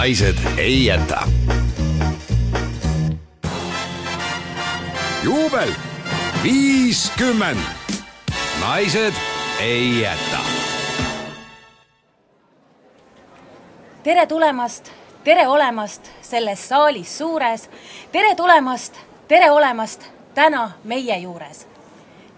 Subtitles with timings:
[0.00, 1.28] naised ei jäta.
[5.22, 5.68] juubel
[6.42, 7.58] viiskümmend.
[8.60, 9.14] naised
[9.60, 10.38] ei jäta.
[14.02, 14.90] tere tulemast,
[15.24, 17.70] tere olemast selles saalis suures.
[18.12, 18.96] tere tulemast,
[19.28, 21.69] tere olemast täna meie juures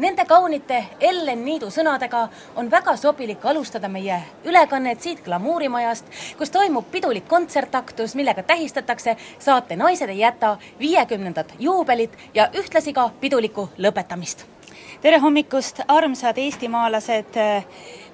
[0.03, 2.25] Nende kaunite Ellen Niidu sõnadega
[2.59, 6.09] on väga sobilik alustada meie ülekannet siit glamuurimajast,
[6.39, 13.13] kus toimub pidulik kontsertaktus, millega tähistatakse saate Naised ei jäta viiekümnendat juubelit ja ühtlasi ka
[13.21, 14.43] pidulikku lõpetamist.
[15.03, 17.41] tere hommikust, armsad eestimaalased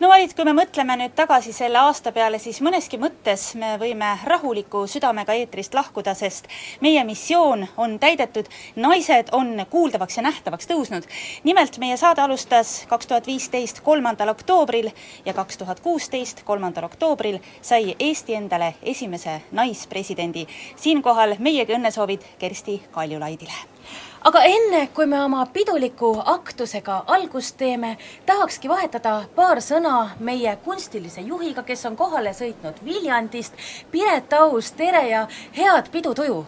[0.00, 4.12] no vaid, kui me mõtleme nüüd tagasi selle aasta peale, siis mõneski mõttes me võime
[4.28, 6.50] rahuliku südamega eetrist lahkuda, sest
[6.84, 11.08] meie missioon on täidetud, naised on kuuldavaks ja nähtavaks tõusnud.
[11.44, 14.90] nimelt meie saade alustas kaks tuhat viisteist kolmandal oktoobril
[15.24, 20.46] ja kaks tuhat kuusteist kolmandal oktoobril sai Eesti endale esimese naispresidendi.
[20.76, 23.75] siinkohal meiegi õnnesoovid Kersti Kaljulaidile
[24.24, 27.96] aga enne, kui me oma piduliku aktusega algust teeme,
[28.26, 33.54] tahakski vahetada paar sõna meie kunstilise juhiga, kes on kohale sõitnud Viljandist.
[33.90, 36.44] Piret Aus, tere ja head pidutuju!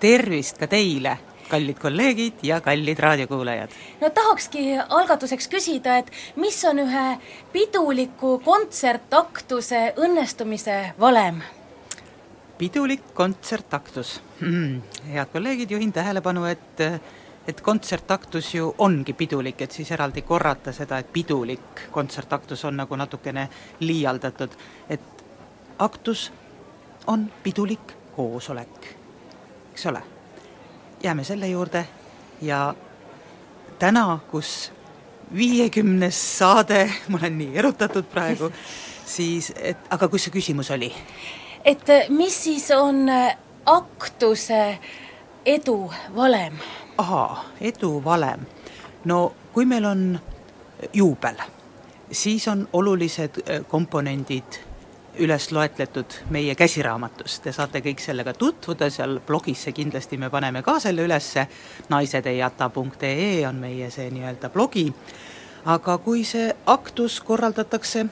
[0.00, 1.18] tervist ka teile,
[1.50, 3.76] kallid kolleegid ja kallid raadiokuulajad!
[4.00, 7.06] no tahakski algatuseks küsida, et mis on ühe
[7.52, 11.42] piduliku kontsertaktuse õnnestumise valem?
[12.60, 14.82] Pidulik kontsertaktus mm,.
[15.08, 16.82] head kolleegid, juhin tähelepanu, et
[17.48, 22.96] et kontsertaktus ju ongi pidulik, et siis eraldi korrata seda, et pidulik kontsertaktus on nagu
[22.96, 23.48] natukene
[23.80, 24.52] liialdatud,
[24.88, 25.24] et
[25.78, 26.28] aktus
[27.06, 28.92] on pidulik koosolek,
[29.72, 30.02] eks ole.
[31.02, 31.86] jääme selle juurde
[32.42, 32.74] ja
[33.78, 34.72] täna, kus
[35.34, 38.52] viiekümnes saade, ma olen nii erutatud praegu,
[39.06, 40.92] siis et aga kus see küsimus oli?
[41.64, 44.78] Et eh, mis siis on eh, aktuse
[45.46, 46.58] edu valem?
[46.98, 48.40] ahaa, edu valem.
[49.04, 50.18] no kui meil on
[50.92, 51.36] juubel,
[52.12, 54.60] siis on olulised eh, komponendid
[55.18, 60.78] üles loetletud meie käsiraamatus, te saate kõik sellega tutvuda, seal blogisse kindlasti me paneme ka
[60.80, 61.46] selle ülesse,
[61.88, 64.86] naisedeiata.ee on meie see nii-öelda blogi,
[65.64, 68.06] aga kui see aktus korraldatakse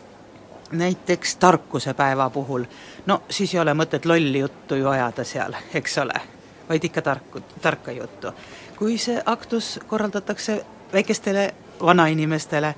[0.72, 2.64] näiteks tarkusepäeva puhul,
[3.06, 6.20] no siis ei ole mõtet lolli juttu ju ajada seal, eks ole,
[6.68, 8.32] vaid ikka tarku, tarka juttu.
[8.76, 12.74] kui see aktus korraldatakse väikestele vanainimestele,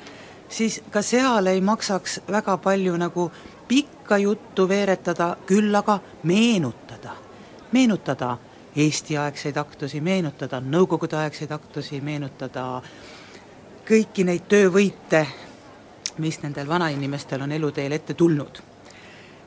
[0.48, 3.30] siis ka seal ei maksaks väga palju nagu
[3.68, 7.10] pikka juttu veeretada, küll aga meenutada,
[7.72, 8.38] meenutada
[8.76, 12.82] Eesti-aegseid aktusi, meenutada Nõukogude-aegseid aktusi, meenutada
[13.88, 15.24] kõiki neid töövõite,
[16.20, 18.62] mis nendel vanainimestel on eluteel ette tulnud.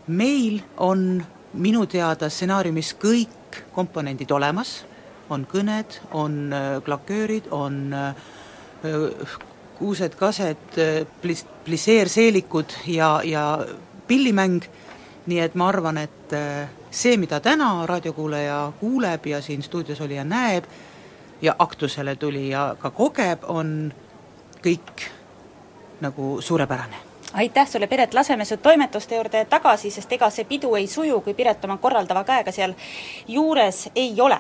[0.08, 1.24] meil on
[1.54, 4.82] minu teada stsenaariumis kõik komponendid olemas,
[5.30, 9.36] on kõned, on äh, klaköörid, on äh,
[9.78, 13.46] kuused, kased, äh, plis-, plisseerseelikud ja, ja
[14.08, 14.66] pillimäng,
[15.26, 16.34] nii et ma arvan, et
[16.92, 20.66] see, mida täna raadiokuulaja kuuleb ja siin stuudios olija näeb
[21.42, 23.94] ja aktusele tuli ja ka kogeb, on
[24.64, 25.06] kõik
[26.04, 30.88] nagu suurepärane aitäh sulle, Piret, laseme su toimetuste juurde tagasi, sest ega see pidu ei
[30.88, 32.74] suju, kui Piret oma korraldava käega seal
[33.28, 34.38] juures ei ole.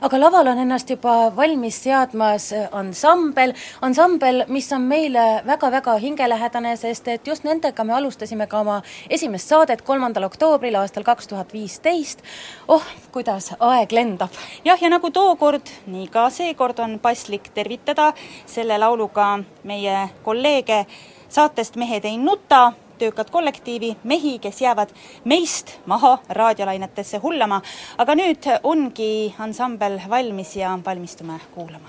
[0.00, 7.08] aga laval on ennast juba valmis seadmas ansambel, ansambel, mis on meile väga-väga hingelähedane, sest
[7.08, 12.22] et just nendega me alustasime ka oma esimest saadet kolmandal oktoobril aastal kaks tuhat viisteist.
[12.68, 14.30] oh, kuidas aeg lendab!
[14.64, 18.12] jah, ja nagu tookord, nii ka seekord on paslik tervitada
[18.46, 20.84] selle lauluga meie kolleege
[21.34, 24.88] saatest Mehed ei nuta, töökat kollektiivi, mehi, kes jäävad
[25.24, 27.62] meist maha raadiolainetesse hullama.
[27.98, 31.88] aga nüüd ongi ansambel valmis ja valmistume kuulama.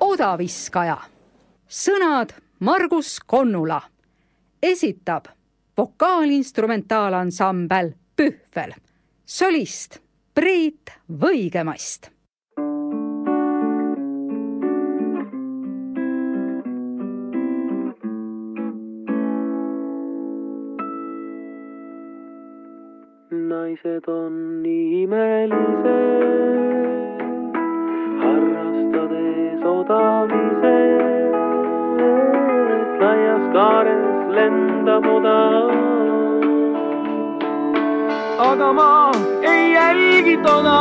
[0.00, 0.96] odaviskaja,
[1.68, 2.30] sõnad
[2.60, 3.80] Margus Konnula,
[4.62, 5.24] esitab
[5.78, 8.72] vokaalinstrumentaalansambel Pühvel,
[9.26, 9.98] solist
[10.34, 12.17] Priit Võigemast
[23.84, 25.86] naised on imelised,
[28.22, 31.32] harrastades odamised,
[33.00, 35.70] laias kaares lendab odav.
[38.48, 38.90] aga ma
[39.42, 40.78] ei jälgi toda,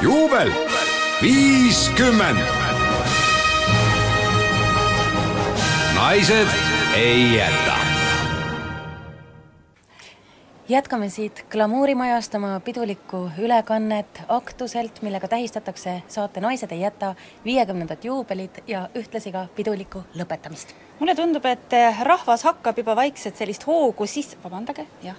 [0.01, 0.51] juubel
[1.21, 2.39] viiskümmend.
[5.95, 6.47] naised
[6.95, 7.76] ei jäta
[10.69, 17.13] jätkame siit glamuurimajast oma pidulikku ülekannet aktuselt, millega tähistatakse saate Naised ei jäta
[17.45, 20.75] viiekümnendat juubelit ja ühtlasi ka pidulikku lõpetamist.
[20.99, 21.71] Mulle tundub, et
[22.03, 25.15] rahvas hakkab juba vaikselt sellist hoogu sisse, vabandage, jah,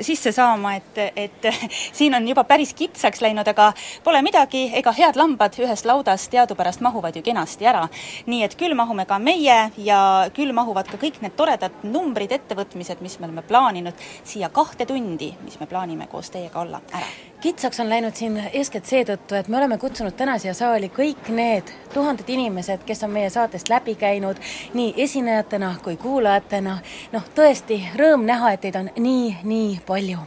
[0.00, 1.48] sisse saama, et, et
[1.98, 3.72] siin on juba päris kitsaks läinud, aga
[4.04, 7.86] pole midagi, ega head lambad ühest laudast teadupärast mahuvad ju kenasti ära.
[8.26, 10.00] nii et küll mahume ka meie ja
[10.34, 15.34] küll mahuvad ka kõik need toredad numbrid, ettevõtmised, mis me oleme plaaninud siia kahte tundi,
[15.44, 19.56] mis me plaanime koos teiega olla, ära kitsaks on läinud siin eeskätt seetõttu, et me
[19.56, 24.36] oleme kutsunud täna siia saali kõik need tuhanded inimesed, kes on meie saatest läbi käinud,
[24.74, 26.78] nii esinejatena kui kuulajatena.
[27.12, 30.18] noh, tõesti rõõm näha, et teid on nii, nii palju.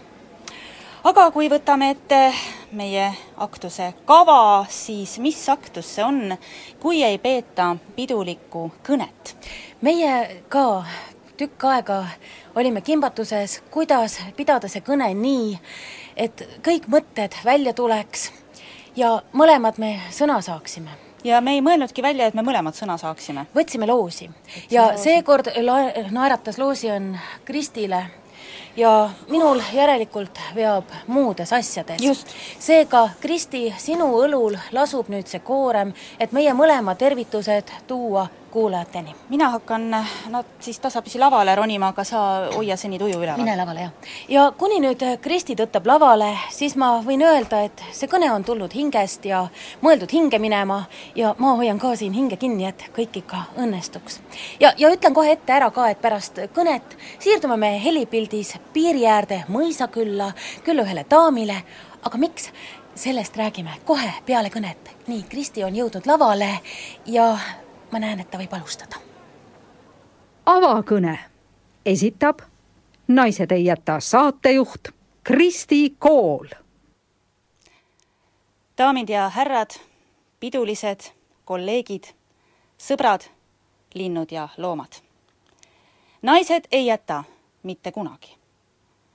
[1.04, 2.34] aga kui võtame ette
[2.72, 6.38] meie aktuse kava, siis mis aktus see on,
[6.80, 9.36] kui ei peeta pidulikku kõnet?
[9.82, 10.86] meie ka
[11.38, 12.06] tükk aega
[12.56, 15.60] olime kimbatuses, kuidas pidada see kõne nii,
[16.16, 18.32] et kõik mõtted välja tuleks
[18.96, 20.90] ja mõlemad me sõna saaksime
[21.24, 23.46] ja me ei mõelnudki välja, et me mõlemad sõna saaksime.
[23.56, 24.30] võtsime loosi
[24.72, 27.14] ja seekord la-, naeratas loosi on
[27.46, 28.06] Kristile
[28.76, 32.26] ja minul järelikult veab muudes asjades.
[32.60, 39.16] seega, Kristi, sinu õlul lasub nüüd see koorem, et meie mõlema tervitused tuua kuulajateni.
[39.30, 39.90] mina hakkan
[40.30, 42.20] nad siis tasapisi lavale ronima, aga sa
[42.56, 43.38] hoia seni tuju üleval.
[43.38, 43.92] mine lavale, jah.
[44.30, 48.76] ja kuni nüüd Kristi tõttab lavale, siis ma võin öelda, et see kõne on tulnud
[48.76, 49.48] hingest ja
[49.82, 50.84] mõeldud hinge minema
[51.16, 54.20] ja ma hoian ka siin hinge kinni, et kõik ikka õnnestuks.
[54.60, 59.44] ja, ja ütlen kohe ette ära ka, et pärast kõnet siirdume me helipildis piiri äärde
[59.50, 60.30] mõisakülla,
[60.64, 61.64] külla ühele daamile,
[62.04, 62.52] aga miks?
[62.96, 64.94] sellest räägime kohe peale kõnet.
[65.08, 66.60] nii, Kristi on jõudnud lavale
[67.10, 67.32] ja
[67.94, 68.98] ma näen, et ta võib alustada.
[70.46, 71.20] avakõne
[71.86, 72.42] esitab
[73.08, 74.90] Naised ei jäta saatejuht
[75.24, 76.48] Kristi Kool.
[78.78, 79.78] daamid ja härrad,
[80.40, 81.12] pidulised
[81.46, 82.04] kolleegid,
[82.80, 83.30] sõbrad,
[83.94, 84.94] linnud ja loomad.
[86.22, 87.24] naised ei jäta
[87.64, 88.38] mitte kunagi.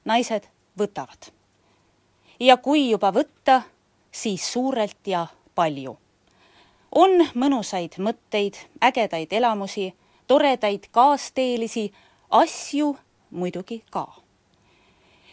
[0.05, 0.47] naised
[0.79, 1.33] võtavad.
[2.41, 3.63] ja kui juba võtta,
[4.13, 5.99] siis suurelt ja palju
[6.93, 9.93] on mõnusaid mõtteid, ägedaid elamusi,
[10.27, 11.93] toredaid kaasteelisi,
[12.31, 12.97] asju
[13.31, 14.07] muidugi ka.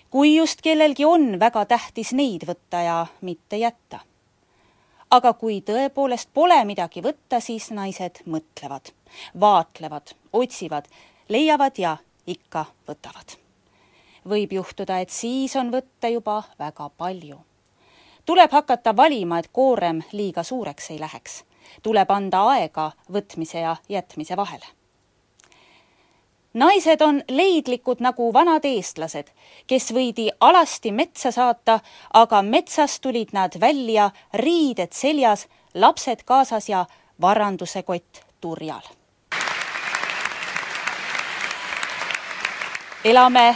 [0.09, 3.99] kui just kellelgi on väga tähtis neid võtta ja mitte jätta.
[5.11, 8.91] aga kui tõepoolest pole midagi võtta, siis naised mõtlevad,
[9.39, 10.85] vaatlevad, otsivad,
[11.29, 11.97] leiavad ja
[12.27, 13.37] ikka võtavad.
[14.29, 17.39] võib juhtuda, et siis on võtta juba väga palju
[18.25, 21.43] tuleb hakata valima, et koorem liiga suureks ei läheks.
[21.83, 24.65] tuleb anda aega võtmise ja jätmise vahele.
[26.53, 29.27] naised on leidlikud nagu vanad eestlased,
[29.67, 31.79] kes võidi alasti metsa saata,
[32.13, 36.85] aga metsast tulid nad välja, riided seljas, lapsed kaasas ja
[37.21, 38.83] varanduse kott turjal.
[43.03, 43.55] elame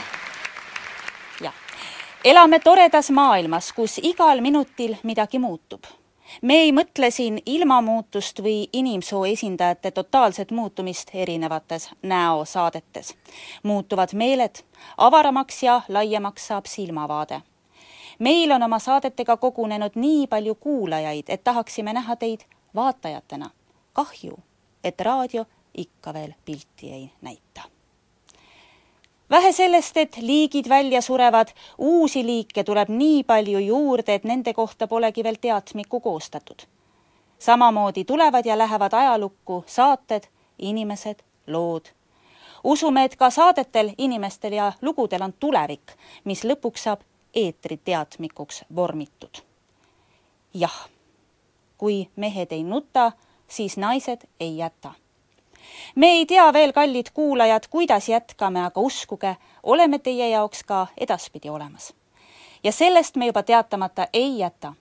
[2.23, 5.83] elame toredas maailmas, kus igal minutil midagi muutub.
[6.41, 13.15] me ei mõtle siin ilmamuutust või inimsoo esindajate totaalset muutumist erinevates näosaadetes.
[13.63, 14.55] muutuvad meeled,
[14.97, 17.41] avaramaks ja laiemaks saab silmavaade.
[18.19, 22.41] meil on oma saadetega kogunenud nii palju kuulajaid, et tahaksime näha teid
[22.75, 23.49] vaatajatena.
[23.93, 24.39] kahju,
[24.83, 27.78] et raadio ikka veel pilti ei näita
[29.29, 34.87] vähe sellest, et liigid välja surevad, uusi liike tuleb nii palju juurde, et nende kohta
[34.87, 36.61] polegi veel teatmikku koostatud.
[37.39, 40.23] samamoodi tulevad ja lähevad ajalukku saated,
[40.59, 41.85] inimesed, lood.
[42.63, 45.91] usume, et ka saadetel, inimestel ja lugudel on tulevik,
[46.23, 47.01] mis lõpuks saab
[47.33, 49.37] eetriteatmikuks vormitud.
[50.53, 50.89] jah,
[51.77, 53.11] kui mehed ei nuta,
[53.47, 54.93] siis naised ei jäta
[55.95, 61.49] me ei tea veel, kallid kuulajad, kuidas jätkame, aga uskuge, oleme teie jaoks ka edaspidi
[61.49, 61.93] olemas.
[62.63, 64.73] ja sellest me juba teatamata ei jäta,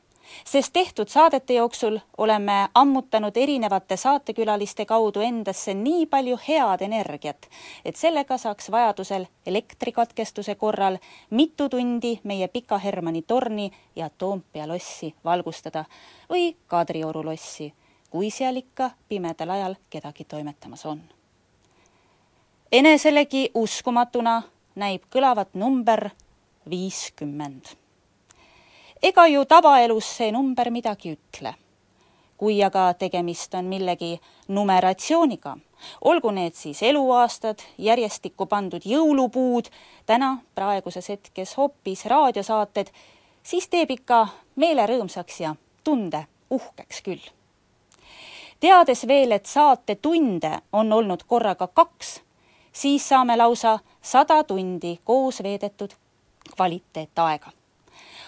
[0.45, 7.49] sest tehtud saadete jooksul oleme ammutanud erinevate saatekülaliste kaudu endasse nii palju head energiat,
[7.85, 10.99] et sellega saaks vajadusel elektrikatkestuse korral
[11.31, 15.85] mitu tundi meie Pika Hermanni torni ja Toompea lossi valgustada
[16.31, 17.73] või Kadrioru lossi
[18.11, 21.01] kui seal ikka pimedal ajal kedagi toimetamas on.
[22.73, 24.43] eneselegi uskumatuna
[24.75, 26.11] näib kõlavat number
[26.71, 27.65] viiskümmend.
[29.03, 31.55] ega ju tavaelus see number midagi ütle.
[32.37, 35.57] kui aga tegemist on millegi numeratsiooniga,
[36.01, 39.69] olgu need siis eluaastad, järjestikku pandud jõulupuud,
[40.07, 42.93] täna praeguses hetkes hoopis raadiosaated,
[43.43, 47.38] siis teeb ikka meele rõõmsaks ja tunde uhkeks küll
[48.61, 52.21] teades veel, et saatetunde on olnud korraga kaks,
[52.73, 55.95] siis saame lausa sada tundi koos veedetud
[56.57, 57.59] kvaliteetaega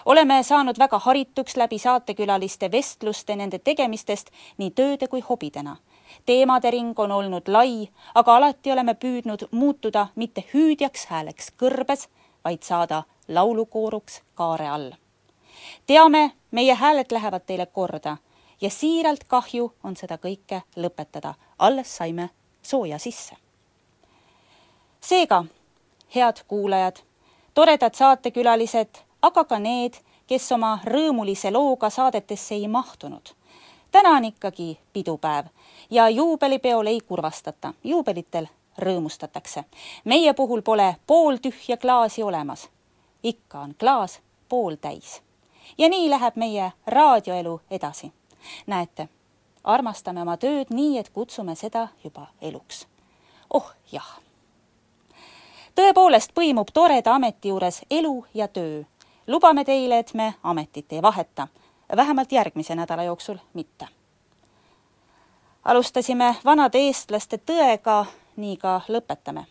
[0.05, 5.77] oleme saanud väga harituks läbi saatekülaliste vestluste nende tegemistest nii tööde kui hobidena.
[6.25, 12.07] teemade ring on olnud lai, aga alati oleme püüdnud muutuda mitte hüüdjaks hääleks kõrbes,
[12.43, 14.91] vaid saada laulukooruks kaare all.
[15.87, 18.17] teame, meie hääled lähevad teile korda
[18.61, 21.33] ja siiralt kahju on seda kõike lõpetada.
[21.59, 22.29] alles saime
[22.61, 23.35] sooja sisse.
[25.01, 25.45] seega,
[26.15, 26.95] head kuulajad,
[27.53, 33.33] toredad saatekülalised aga ka need, kes oma rõõmulise looga saadetesse ei mahtunud.
[33.91, 35.45] täna on ikkagi pidupäev
[35.89, 38.47] ja juubelipeol ei kurvastata, juubelitel
[38.79, 39.63] rõõmustatakse.
[40.05, 42.69] meie puhul pole pooltühja klaasi olemas.
[43.23, 45.21] ikka on klaas pooltäis.
[45.77, 48.11] ja nii läheb meie raadioelu edasi.
[48.67, 49.09] Näete,
[49.63, 52.87] armastame oma tööd nii, et kutsume seda juba eluks.
[53.53, 54.19] oh jah
[55.75, 58.83] tõepoolest põimub toreda ameti juures elu ja töö
[59.27, 61.47] lubame teile, et me ametit ei vaheta,
[61.95, 63.87] vähemalt järgmise nädala jooksul mitte.
[65.63, 68.05] alustasime vanade eestlaste tõega,
[68.35, 69.45] nii ka lõpetame.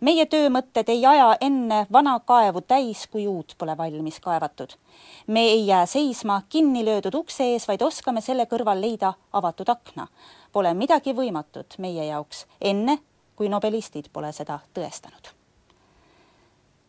[0.00, 4.72] Meie töömõtted ei aja enne vana kaevu täis, kui uut pole valmis kaevatud.
[5.26, 10.06] me ei jää seisma kinni löödud ukse ees, vaid oskame selle kõrval leida avatud akna.
[10.52, 12.98] Pole midagi võimatut meie jaoks, enne
[13.36, 15.34] kui nobelistid pole seda tõestanud.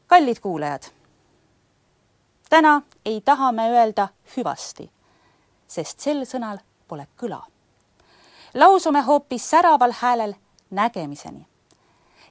[0.08, 0.98] kallid kuulajad
[2.50, 4.90] täna ei taha me öelda hüvasti,
[5.68, 7.42] sest sel sõnal pole kõla.
[8.54, 10.34] lausume hoopis säraval häälel
[10.70, 11.48] nägemiseni.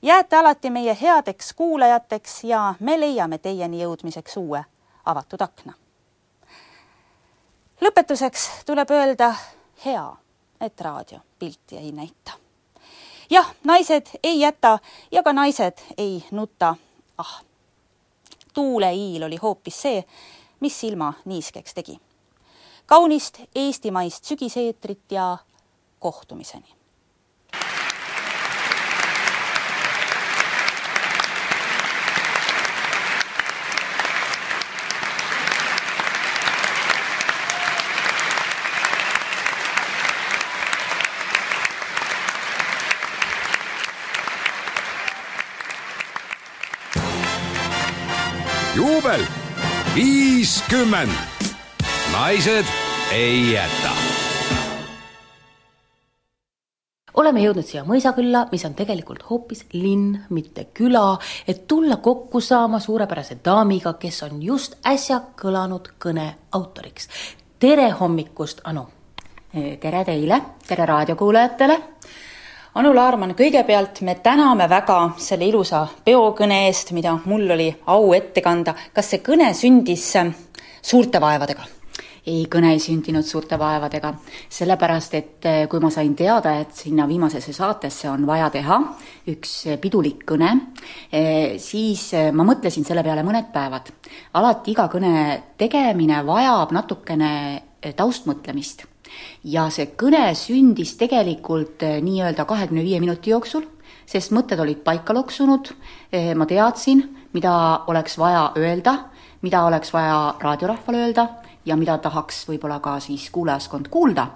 [0.02, 4.64] Jääte alati meie headeks kuulajateks ja me leiame teieni jõudmiseks uue
[5.04, 5.72] avatud akna.
[7.80, 9.34] lõpetuseks tuleb öelda
[9.84, 10.16] hea,
[10.60, 12.32] et raadio pilti ei näita.
[13.30, 14.78] jah, naised ei jäta
[15.10, 16.76] ja ka naised ei nuta.
[17.18, 17.40] ah
[18.56, 20.04] tuuleiil oli hoopis see,
[20.60, 22.00] mis silma niiskeks tegi.
[22.86, 25.38] kaunist eestimaist sügiseetrit ja
[25.98, 26.76] kohtumiseni!
[50.46, 51.10] Viiskümmend.
[52.12, 52.64] naised
[53.12, 53.90] ei jäta
[57.14, 62.78] oleme jõudnud siia mõisakülla, mis on tegelikult hoopis linn, mitte küla, et tulla kokku saama
[62.78, 67.08] suurepärase daamiga, kes on just äsja kõlanud kõne autoriks.
[67.58, 68.86] tere hommikust, Anu!
[69.80, 71.80] tere teile, tere raadiokuulajatele
[72.76, 78.42] Anu Laarman, kõigepealt me täname väga selle ilusa peokõne eest, mida mul oli au ette
[78.44, 78.74] kanda.
[78.92, 80.28] kas see kõne sündis äh,
[80.84, 81.64] suurte vaevadega?
[82.26, 84.10] ei, kõne ei sündinud suurte vaevadega,
[84.52, 88.76] sellepärast et äh, kui ma sain teada, et sinna viimasesse saatesse on vaja teha
[89.32, 90.50] üks pidulik kõne,
[91.16, 93.88] äh, siis ma mõtlesin selle peale mõned päevad.
[94.34, 95.14] alati iga kõne
[95.56, 97.32] tegemine vajab natukene
[97.96, 98.84] taustmõtlemist
[99.44, 103.66] ja see kõne sündis tegelikult eh, nii-öelda kahekümne viie minuti jooksul,
[104.06, 105.72] sest mõtted olid paika loksunud,
[106.12, 108.96] eh, ma teadsin, mida oleks vaja öelda,
[109.42, 111.28] mida oleks vaja raadiorahvale öelda
[111.66, 114.28] ja mida tahaks võib-olla ka siis kuulajaskond kuulda.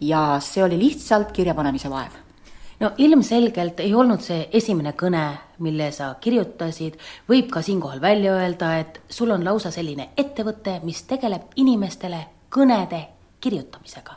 [0.00, 2.12] ja see oli lihtsalt kirjapanemise vaev.
[2.80, 5.24] No ilmselgelt ei olnud see esimene kõne,
[5.58, 6.94] mille sa kirjutasid,
[7.28, 12.20] võib ka siinkohal välja öelda, et sul on lausa selline ettevõte, mis tegeleb inimestele
[12.54, 13.00] kõnede
[13.40, 14.16] kirjutamisega.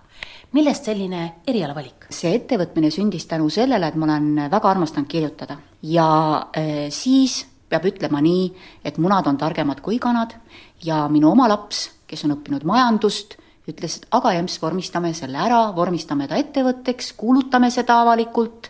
[0.52, 2.08] millest selline erialavalik?
[2.10, 6.10] see ettevõtmine sündis tänu sellele, et ma olen väga armastanud kirjutada ja
[6.58, 8.50] äh, siis peab ütlema nii,
[8.84, 10.36] et munad on targemad kui kanad
[10.84, 13.38] ja minu oma laps, kes on õppinud majandust,
[13.72, 18.70] ütles, et aga Jems, vormistame selle ära, vormistame ta ettevõtteks, kuulutame seda avalikult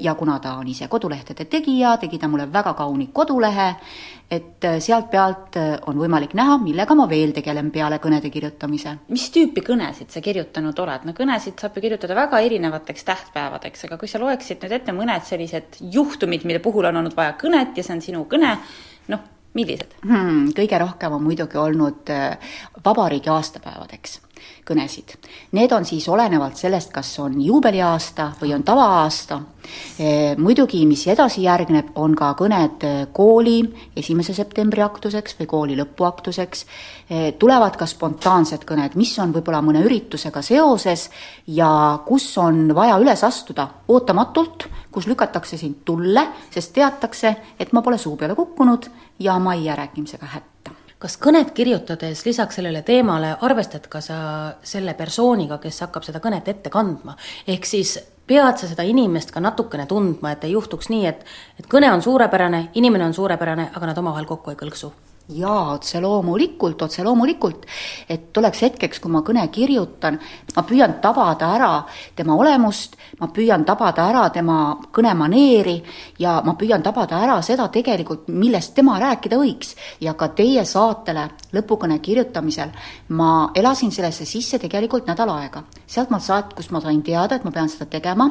[0.00, 3.68] ja kuna ta on ise kodulehtede tegija, tegi ta mulle väga kauni kodulehe,
[4.30, 5.58] et sealt pealt
[5.90, 8.96] on võimalik näha, millega ma veel tegelen peale kõnede kirjutamise.
[9.08, 11.04] mis tüüpi kõnesid sa kirjutanud oled?
[11.04, 15.28] no kõnesid saab ju kirjutada väga erinevateks tähtpäevadeks, aga kui sa loeksid nüüd ette mõned
[15.28, 18.56] sellised juhtumid, mille puhul on olnud vaja kõnet ja see on sinu kõne,
[19.12, 20.52] noh, millised hmm,?
[20.56, 24.20] Kõige rohkem on muidugi olnud äh, vabariigi aastapäevadeks
[24.64, 25.16] kõnesid.
[25.56, 29.40] Need on siis olenevalt sellest, kas on juubeliaasta või on tavaaasta.
[29.98, 33.58] Eh, muidugi, mis edasi järgneb, on ka kõned eh, kooli
[33.96, 36.66] esimese septembri aktuseks või kooli lõpuaktuseks.
[37.38, 41.10] Tulevad ka spontaansed kõned, mis on võib-olla mõne üritusega seoses
[41.52, 41.68] ja
[42.06, 47.98] kus on vaja üles astuda ootamatult, kus lükatakse sind tulle, sest teatakse, et ma pole
[48.00, 50.70] suu peale kukkunud ja ma ei jää rääkimisega hätta.
[50.98, 54.18] Kas kõnet kirjutades lisaks sellele teemale arvestad ka sa
[54.62, 59.40] selle persooniga, kes hakkab seda kõnet ette kandma, ehk siis pead sa seda inimest ka
[59.40, 61.26] natukene tundma, et ei juhtuks nii, et
[61.60, 64.92] et kõne on suurepärane, inimene on suurepärane, aga nad omavahel kokku ei kõlksu
[65.28, 67.64] jaa, otse loomulikult, otse loomulikult,
[68.08, 70.18] et tolleks hetkeks, kui ma kõne kirjutan,
[70.56, 71.70] ma püüan tabada ära
[72.16, 74.58] tema olemust, ma püüan tabada ära tema
[74.92, 75.78] kõnemaneeri
[76.20, 79.74] ja ma püüan tabada ära seda tegelikult, millest tema rääkida võiks.
[80.00, 82.70] ja ka teie saatele lõpukõne kirjutamisel
[83.08, 85.64] ma elasin sellesse sisse tegelikult nädal aega.
[85.86, 88.28] sealt ma saat-, kust ma sain teada, et ma pean seda tegema,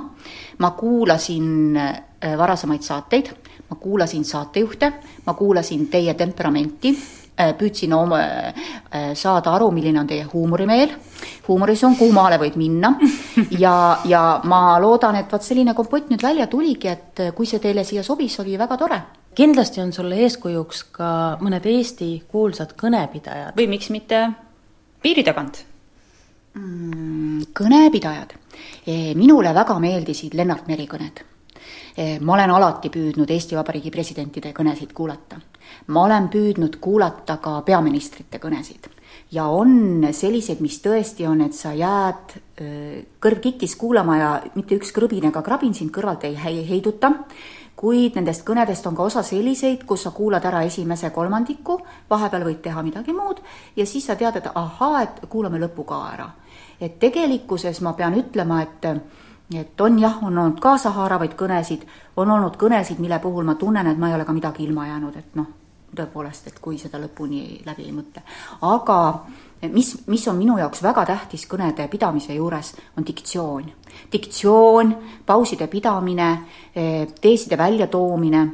[0.60, 3.34] ma kuulasin äh, varasemaid saateid
[3.74, 4.94] ma kuulasin saatejuhte,
[5.26, 6.94] ma kuulasin teie temperamenti,
[7.40, 10.94] äh, püüdsin oma, äh, saada aru, milline on teie huumorimeel,
[11.48, 12.94] huumoris on, kuhu maale võid minna
[13.64, 17.86] ja, ja ma loodan, et vot selline kompott nüüd välja tuligi, et kui see teile
[17.88, 19.02] siia sobis, oli väga tore
[19.34, 21.10] kindlasti on sulle eeskujuks ka
[21.42, 23.58] mõned Eesti kuulsad kõnepidajad.
[23.58, 24.28] või miks mitte
[25.02, 25.64] piiri tagant
[26.54, 27.50] mm,?
[27.58, 28.38] kõnepidajad.
[29.18, 31.33] minule väga meeldisid Lennart Meri kõned Eh,
[31.98, 35.38] ma olen alati püüdnud Eesti Vabariigi presidentide kõnesid kuulata.
[35.88, 38.90] ma olen püüdnud kuulata ka peaministrite kõnesid
[39.34, 44.78] ja on selliseid, mis tõesti on, et sa jääd eh, kõrv kikkis kuulama ja mitte
[44.78, 47.12] üks krõbin ega krabin sind kõrvalt ei heiduta,
[47.76, 51.80] kuid nendest kõnedest on ka osa selliseid, kus sa kuulad ära esimese kolmandiku,
[52.10, 53.42] vahepeal võid teha midagi muud
[53.76, 56.30] ja siis sa tead, et ahaa, et kuulame lõpu ka ära.
[56.80, 58.88] et tegelikkuses ma pean ütlema, et
[59.60, 61.86] et on jah, on olnud kaasahaaravaid kõnesid,
[62.18, 65.16] on olnud kõnesid, mille puhul ma tunnen, et ma ei ole ka midagi ilma jäänud,
[65.18, 65.48] et noh,
[65.96, 68.24] tõepoolest, et kui seda lõpuni läbi ei mõtle.
[68.62, 68.98] aga
[69.72, 73.72] mis, mis on minu jaoks väga tähtis kõnede pidamise juures, on diktsioon.
[74.12, 76.30] diktsioon, pauside pidamine,
[76.76, 78.48] eh, teeside väljatoomine,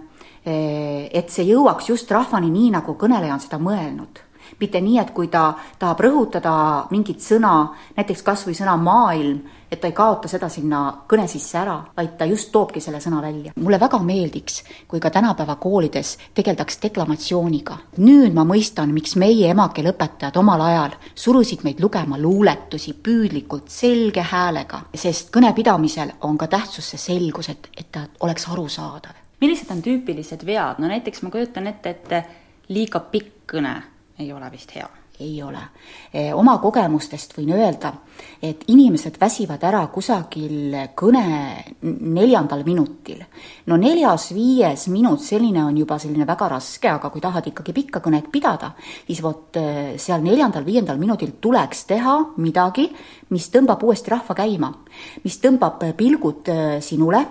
[0.46, 5.12] eh, et see jõuaks just rahvani nii, nagu kõneleja on seda mõelnud mitte nii, et
[5.14, 6.54] kui ta tahab rõhutada
[6.92, 10.80] mingit sõna, näiteks kas või sõna maailm, et ta ei kaota seda sinna
[11.10, 13.54] kõne sisse ära, vaid ta just toobki selle sõna välja.
[13.56, 17.78] mulle väga meeldiks, kui ka tänapäeva koolides tegeldaks deklamatsiooniga.
[17.98, 24.82] nüüd ma mõistan, miks meie emakeeleõpetajad omal ajal surusid meid lugema luuletusi püüdlikult selge häälega,
[24.94, 29.14] sest kõne pidamisel on ka tähtsus see selgus, et, et ta oleks arusaadav.
[29.42, 33.82] millised on tüüpilised vead, no näiteks ma kujutan ette, et liiga pikk kõne
[34.20, 35.62] ei ole vist hea ei ole.
[36.14, 37.92] Eh, oma kogemustest võin öelda,
[38.42, 41.24] et inimesed väsivad ära kusagil kõne
[41.84, 43.24] neljandal minutil.
[43.66, 48.32] no neljas-viies minut, selline on juba selline väga raske, aga kui tahad ikkagi pikka kõnet
[48.32, 48.74] pidada,
[49.08, 52.90] siis vot eh, seal neljandal-viiendal minutil tuleks teha midagi,
[53.30, 54.74] mis tõmbab uuesti rahva käima,
[55.24, 57.26] mis tõmbab pilgud eh, sinule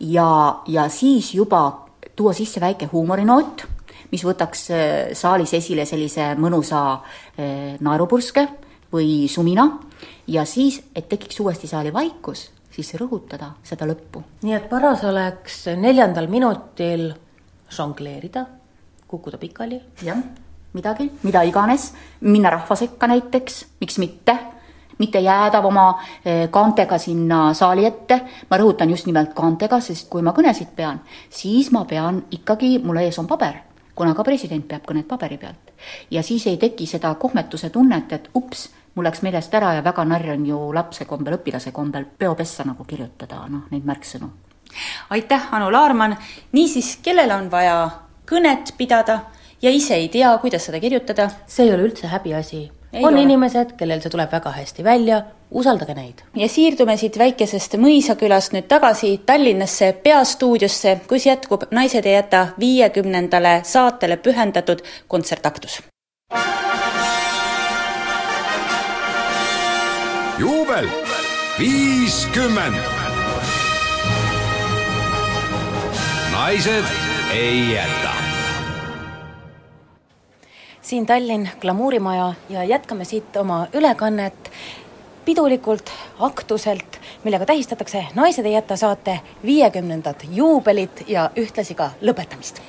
[0.00, 3.64] ja, ja siis juba tuua sisse väike huumorinoot
[4.12, 4.84] mis võtaks äh,
[5.16, 8.46] saalis esile sellise mõnusa äh, naerupurske
[8.92, 9.66] või sumina
[10.28, 14.22] ja siis, et tekiks uuesti saali vaikus, siis rõhutada seda lõppu.
[14.44, 17.08] nii et paras oleks neljandal minutil
[17.72, 18.46] žongleerida,
[19.08, 19.80] kukkuda pikali.
[20.04, 20.20] jah,
[20.76, 24.38] midagi, mida iganes, minna rahva sekka näiteks, miks mitte
[25.02, 28.20] mitte jääda oma äh, kaantega sinna saali ette,
[28.50, 33.00] ma rõhutan just nimelt kaantega, sest kui ma kõnesid pean, siis ma pean ikkagi, mul
[33.00, 35.72] ees on paber kuna ka president peab kõnet paberi pealt.
[36.10, 40.04] ja siis ei teki seda kohmetuse tunnet, et ups, mul läks meelest ära ja väga
[40.04, 44.30] narr on ju lapse kombel, õpilase kombel peopessa nagu kirjutada, noh, neid märksõnu.
[45.10, 46.16] aitäh, Anu Laarman,
[46.52, 47.90] niisiis, kellel on vaja
[48.26, 49.20] kõnet pidada
[49.62, 51.30] ja ise ei tea, kuidas seda kirjutada?
[51.46, 52.70] see ei ole üldse häbiasi.
[52.92, 53.22] On ole.
[53.22, 56.22] inimesed, kellel see tuleb väga hästi välja usaldage neid.
[56.36, 63.60] ja siirdume siit väikesest mõisakülast nüüd tagasi Tallinnasse peastuudiosse, kus jätkub Naised ei jäta viiekümnendale
[63.64, 65.82] saatele pühendatud kontsertaktus.
[70.38, 70.88] juubel
[71.58, 72.76] viiskümmend.
[76.32, 76.84] naised
[77.32, 78.21] ei jäta
[80.92, 84.50] siin Tallinn Glamuurimaja ja jätkame siit oma ülekannet
[85.24, 92.60] pidulikult, aktuselt, millega tähistatakse Naised ei jäta saate viiekümnendat juubelit ja ühtlasi ka lõpetamist.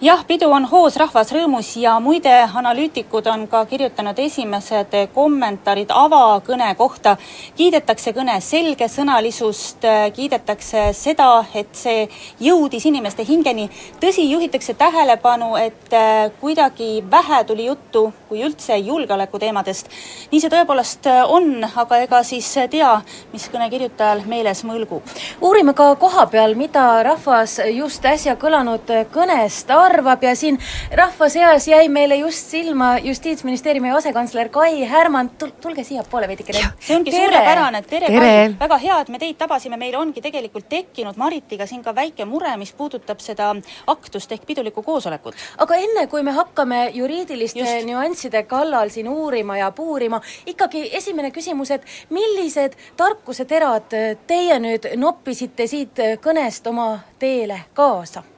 [0.00, 6.74] Jah, pidu on hoos, rahvas rõõmus ja muide, analüütikud on ka kirjutanud esimesed kommentaarid avakõne
[6.74, 7.16] kohta.
[7.56, 12.08] kiidetakse kõne selgesõnalisust, kiidetakse seda, et see
[12.40, 13.70] jõudis inimeste hingeni.
[14.00, 19.88] tõsi, juhitakse tähelepanu, et äh, kuidagi vähe tuli juttu, kui üldse, julgeolekuteemadest.
[20.30, 23.00] nii see tõepoolest on, aga ega siis tea,
[23.32, 25.02] mis kõne kirjutajal meeles mõlgub.
[25.40, 30.58] uurime ka koha peal, mida rahvas just äsja kõlanud kõnest arvab arvab ja siin
[30.92, 36.58] rahva seas jäi meile just silma Justiitsministeeriumi asekantsler Kai Härman, tulge siiapoole veidikene.
[36.80, 37.24] see ongi tere.
[37.24, 38.54] suurepärane, tere, tere.
[38.60, 42.56] Väga hea, et me teid tabasime, meil ongi tegelikult tekkinud Maritiga siin ka väike mure,
[42.56, 43.52] mis puudutab seda
[43.86, 45.34] aktust ehk pidulikku koosolekut.
[45.58, 47.86] aga enne, kui me hakkame juriidiliste just.
[47.86, 55.66] nüansside kallal siin uurima ja puurima, ikkagi esimene küsimus, et millised tarkuseterad teie nüüd noppisite
[55.66, 58.33] siit kõnest oma teele kaasa?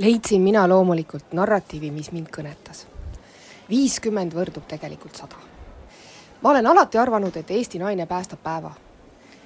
[0.00, 2.86] Leidsin mina loomulikult narratiivi, mis mind kõnetas.
[3.70, 5.36] viiskümmend võrdub tegelikult sada.
[6.42, 8.72] ma olen alati arvanud, et Eesti naine päästab päeva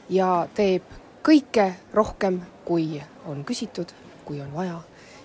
[0.08, 0.82] ja teeb
[1.22, 3.92] kõike rohkem, kui on küsitud,
[4.24, 4.80] kui on vaja.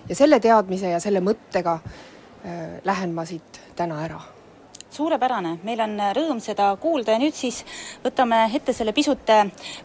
[0.08, 4.20] ja selle teadmise ja selle mõttega äh, lähen ma siit täna ära
[4.94, 7.14] suurepärane, meil on rõõm seda kuulda.
[7.14, 7.62] Ja nüüd siis
[8.04, 9.30] võtame ette selle pisut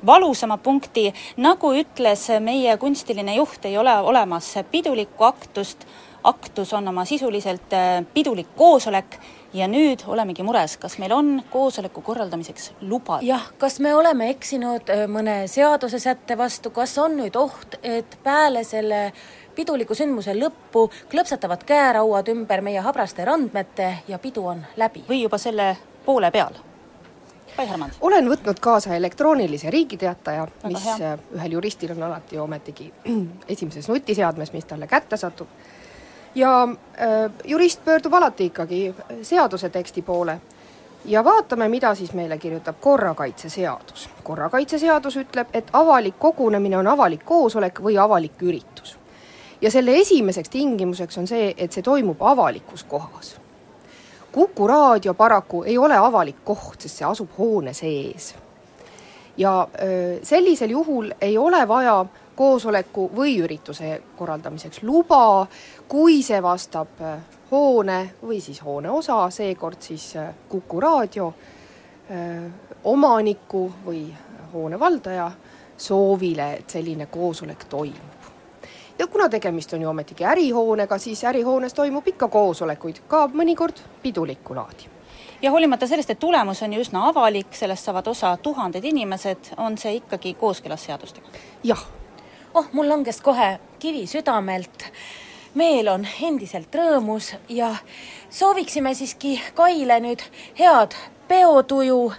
[0.05, 1.11] valusama punkti.
[1.37, 5.85] nagu ütles meie kunstiline juht, ei ole olemas pidulikku aktust,
[6.25, 9.19] aktus on oma sisuliselt äh, pidulik koosolek.
[9.55, 13.21] Ja nüüd olemegi mures, kas meil on koosoleku korraldamiseks luba?
[13.23, 18.65] jah, kas me oleme eksinud äh, mõne seadusesätte vastu, kas on nüüd oht, et peale
[18.67, 19.13] selle
[19.55, 25.03] piduliku sündmuse lõppu klõpsatavad käerauad ümber meie habraste randmete ja pidu on läbi.
[25.09, 26.53] või juba selle poole peal.
[27.55, 27.91] Kai Härmand.
[28.01, 31.13] olen võtnud kaasa elektroonilise Riigi-Teataja, mis hea.
[31.13, 32.93] Äh, ühel juristil on alati ometigi
[33.55, 35.47] esimeses nutiseadmes, mis talle kätte satub.
[36.35, 40.39] ja äh, jurist pöördub alati ikkagi seaduse teksti poole
[41.05, 44.09] ja vaatame, mida siis meile kirjutab korrakaitseseadus.
[44.23, 48.97] korrakaitseseadus ütleb, et avalik kogunemine on avalik koosolek või avalik üritus
[49.65, 53.31] ja selle esimeseks tingimuseks on see, et see toimub avalikus kohas.
[54.31, 58.35] Kuku raadio paraku ei ole avalik koht, sest see asub hoone sees.
[59.37, 59.67] ja
[60.23, 65.47] sellisel juhul ei ole vaja koosoleku või ürituse korraldamiseks luba,
[65.87, 67.01] kui see vastab
[67.51, 70.13] hoone või siis hoone osa, seekord siis
[70.49, 71.33] Kuku raadio
[72.83, 74.05] omaniku või
[74.53, 75.31] hoone valdaja
[75.77, 78.14] soovile, et selline koosolek toimub
[78.99, 84.55] ja kuna tegemist on ju ometigi ärihoonega, siis ärihoones toimub ikka koosolekuid, ka mõnikord pidulikku
[84.55, 84.95] laadi
[85.41, 89.77] ja hoolimata sellest, et tulemus on ju üsna avalik, sellest saavad osa tuhanded inimesed, on
[89.77, 91.27] see ikkagi kooskõlas seadustega?
[91.63, 91.85] jah.
[92.53, 94.89] oh, mul langes kohe kivi südamelt.
[95.53, 97.75] meel on endiselt rõõmus ja
[98.29, 100.23] sooviksime siiski Kaile nüüd
[100.59, 100.95] head
[101.27, 102.13] peotuju,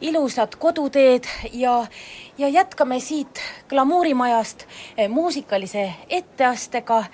[0.00, 1.86] ilusat koduteed ja,
[2.38, 7.04] ja jätkame siit glamuurimajast eh, muusikalise etteastega.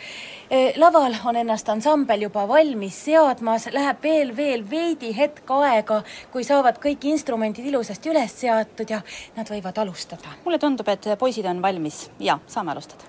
[0.51, 6.45] Eh, laval on ennast ansambel juba valmis seadmas, läheb veel, veel veidi hetk aega, kui
[6.45, 9.03] saavad kõik instrumendid ilusasti üles seatud ja
[9.37, 10.37] nad võivad alustada.
[10.45, 13.05] mulle tundub, et poisid on valmis ja saame alustada.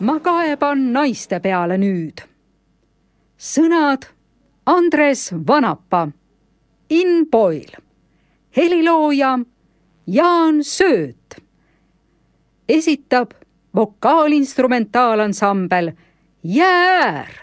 [0.00, 2.26] ma kaeban naiste peale nüüd.
[3.38, 4.10] sõnad
[4.64, 6.08] Andres Vanapa,
[6.88, 7.76] In Boyle,
[8.56, 9.38] helilooja
[10.06, 11.36] Jaan Sööt,
[12.68, 13.30] esitab
[13.76, 15.92] vokaalinstrumentaalansambel
[16.42, 17.42] Jäär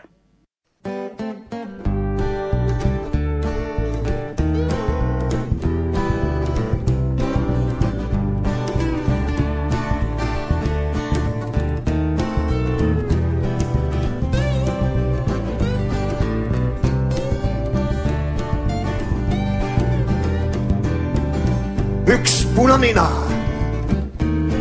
[22.60, 23.08] üks punanina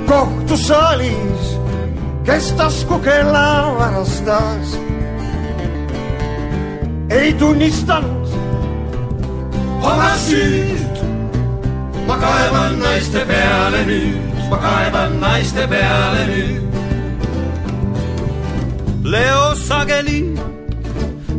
[0.06, 1.58] kohtusaalis,
[2.24, 4.78] kes taskukella varastas.
[7.10, 8.28] ei tunnistanud
[9.82, 10.96] oma süüd.
[12.06, 16.62] ma kaevan naiste peale nüüd, ma kaevan naiste peale nüüd.
[19.04, 20.34] Leo sageli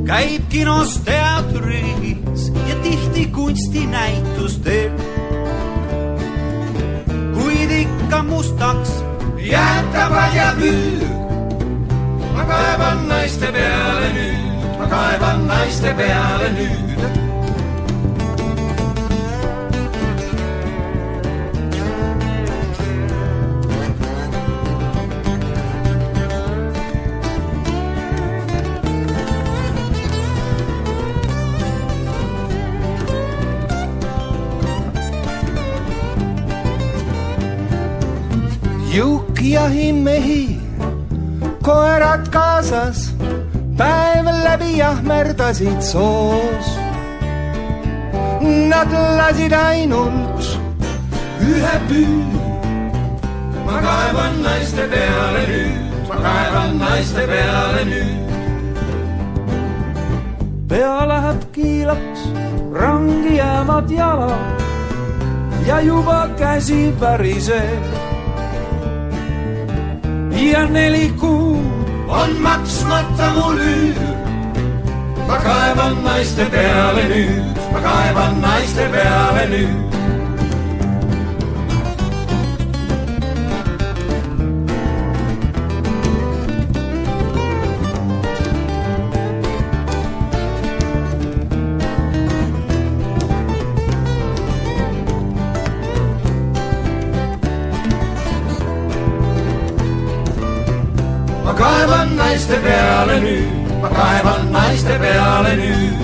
[0.06, 5.19] käib kinos teatris ja tihti kunstinäitustel
[8.10, 8.90] ikka mustaks
[9.38, 11.06] jätavad ja müür.
[12.34, 17.29] ma kaevan naiste peale nüüd, ma kaevan naiste peale nüüd.
[39.40, 40.60] Juukjahimehi,
[41.64, 43.16] koerad kaasas,
[43.78, 46.68] päev läbi jahmerdasid soos.
[48.42, 50.44] Nad lasid ainult
[51.42, 52.24] ühe püü.
[53.66, 58.30] ma kaevan naiste peale nüüd, ma kaevan naiste peale nüüd.
[60.68, 62.22] pea läheb kiilaks,
[62.74, 64.62] rangi jäävad jalad
[65.68, 67.99] ja juba käsi päriseb
[70.40, 71.66] ja neli kuud
[72.08, 74.00] on maksmata mul üür.
[75.28, 79.99] ma kaevan naiste peale nüüd, ma kaevan naiste peale nüüd.
[102.50, 106.00] Naiste peale nüüd, ma kaevan naiste peale nüüd.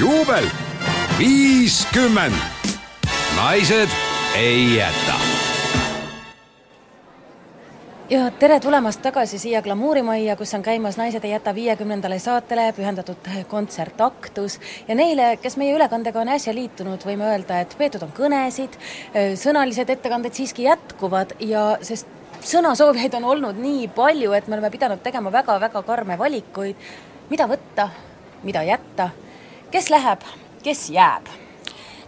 [0.00, 0.48] juubel
[1.18, 2.40] viiskümmend,
[3.36, 3.92] naised
[4.34, 5.19] ei jäta
[8.10, 13.28] ja tere tulemast tagasi siia glamuurimajja, kus on käimas Naised ei jäta viiekümnendale saatele pühendatud
[13.48, 18.10] kontsert Aktus ja neile, kes meie ülekandega on äsja liitunud, võime öelda, et peetud on
[18.16, 18.74] kõnesid,
[19.38, 22.10] sõnalised ettekanded siiski jätkuvad ja sest
[22.50, 26.90] sõnasoovijaid on olnud nii palju, et me oleme pidanud tegema väga-väga karme valikuid,
[27.30, 27.88] mida võtta,
[28.42, 29.10] mida jätta,
[29.70, 30.26] kes läheb,
[30.66, 31.30] kes jääb?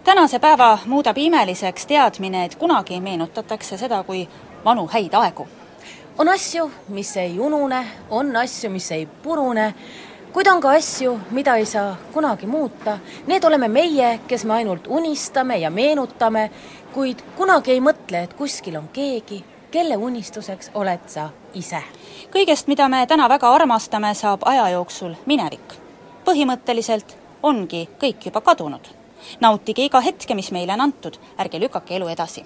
[0.03, 4.27] Tänase päeva muudab imeliseks teadmine, et kunagi meenutatakse seda kui
[4.65, 5.47] vanu häid aegu
[6.17, 9.73] on asju, mis ei unune, on asju, mis ei purune,
[10.33, 12.97] kuid on ka asju, mida ei saa kunagi muuta.
[13.27, 16.49] Need oleme meie, kes me ainult unistame ja meenutame,
[16.93, 21.81] kuid kunagi ei mõtle, et kuskil on keegi, kelle unistuseks oled sa ise.
[22.33, 25.79] kõigest, mida me täna väga armastame, saab aja jooksul minevik.
[26.25, 28.87] põhimõtteliselt ongi kõik juba kadunud
[29.39, 32.45] nautige iga hetke, mis meile on antud, ärge lükake elu edasi.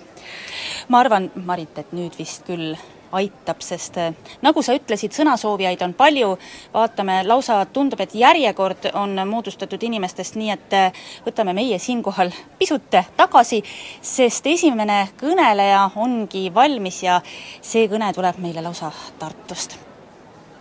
[0.88, 2.76] ma arvan, Marit, et nüüd vist küll
[3.12, 6.34] aitab, sest eh, nagu sa ütlesid, sõnasoovijaid on palju,
[6.74, 12.90] vaatame, lausa tundub, et järjekord on moodustatud inimestest, nii et eh, võtame meie siinkohal pisut
[13.18, 13.62] tagasi,
[14.02, 17.20] sest esimene kõneleja ongi valmis ja
[17.62, 19.78] see kõne tuleb meile lausa Tartust.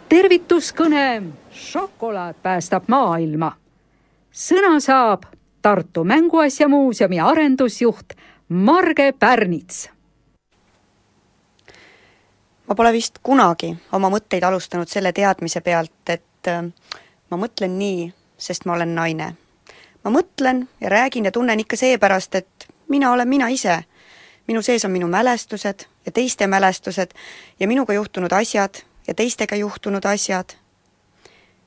[0.09, 3.53] tervituskõne, šokolaad päästab maailma.
[4.33, 5.27] sõna saab
[5.63, 8.13] Tartu Mänguasjamuuseumi arendusjuht
[8.49, 9.96] Marge Pärnits
[12.69, 16.63] ma pole vist kunagi oma mõtteid alustanud selle teadmise pealt, et äh,
[17.31, 19.35] ma mõtlen nii, sest ma olen naine.
[20.05, 23.85] ma mõtlen ja räägin ja tunnen ikka seepärast, et mina olen mina ise.
[24.49, 27.11] minu sees on minu mälestused ja teiste mälestused
[27.61, 28.75] ja minuga juhtunud asjad
[29.07, 30.55] ja teistega juhtunud asjad.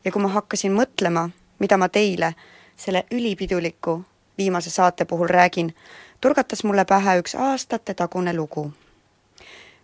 [0.06, 2.34] ja kui ma hakkasin mõtlema, mida ma teile
[2.78, 4.04] selle ülipiduliku
[4.38, 5.76] viimase saate puhul räägin,
[6.22, 8.72] turgatas mulle pähe üks aastatetagune lugu.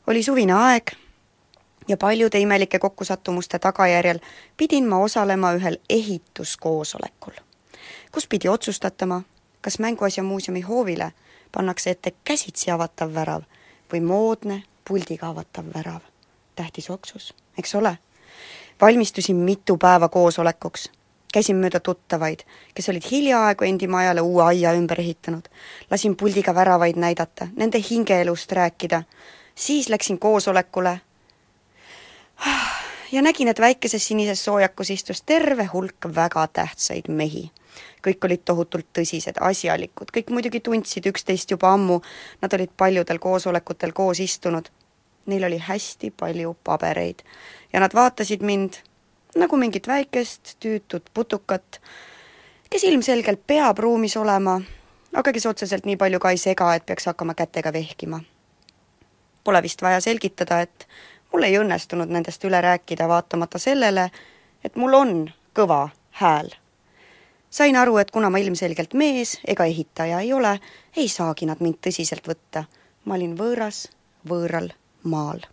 [0.07, 1.04] oli suvine aeg
[1.87, 4.19] ja paljude imelike kokkusattumuste tagajärjel
[4.57, 7.33] pidin ma osalema ühel ehituskoosolekul,
[8.11, 9.21] kus pidi otsustatama,
[9.61, 11.11] kas Mänguasjamuuseumi hoovile
[11.51, 13.43] pannakse ette käsitsi avatav värav
[13.93, 16.01] või moodne puldiga avatav värav.
[16.55, 17.97] tähtis otsus, eks ole?
[18.81, 20.89] valmistusin mitu päeva koosolekuks,
[21.33, 22.39] käisin mööda tuttavaid,
[22.75, 25.47] kes olid hiljaaegu endi majale uue aia ümber ehitanud.
[25.91, 29.03] lasin puldiga väravaid näidata, nende hingeelust rääkida,
[29.55, 30.99] siis läksin koosolekule
[33.11, 37.51] ja nägin, et väikeses sinises soojakus istus terve hulk väga tähtsaid mehi.
[38.05, 42.01] kõik olid tohutult tõsised, asjalikud, kõik muidugi tundsid üksteist juba ammu,
[42.41, 44.69] nad olid paljudel koosolekutel koos istunud.
[45.25, 47.23] Neil oli hästi palju pabereid
[47.73, 48.77] ja nad vaatasid mind
[49.35, 51.81] nagu mingit väikest tüütut putukat,
[52.69, 54.61] kes ilmselgelt peab ruumis olema,
[55.13, 58.21] aga kes otseselt nii palju ka ei sega, et peaks hakkama kätega vehkima.
[59.43, 60.87] Pole vist vaja selgitada, et
[61.35, 64.05] mul ei õnnestunud nendest üle rääkida, vaatamata sellele,
[64.63, 65.17] et mul on
[65.57, 65.89] kõva
[66.21, 66.47] hääl.
[67.49, 70.59] sain aru, et kuna ma ilmselgelt mees ega ehitaja ei ole,
[70.95, 72.63] ei saagi nad mind tõsiselt võtta.
[73.05, 73.89] ma olin võõras,
[74.29, 74.71] võõral
[75.03, 75.43] maal.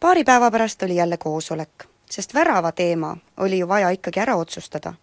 [0.00, 4.94] paari päeva pärast oli jälle koosolek, sest värava teema oli ju vaja ikkagi ära otsustada.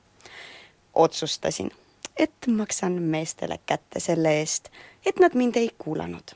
[0.94, 1.72] otsustasin,
[2.18, 4.70] et maksan meestele kätte selle eest,
[5.06, 6.32] et nad mind ei kuulanud.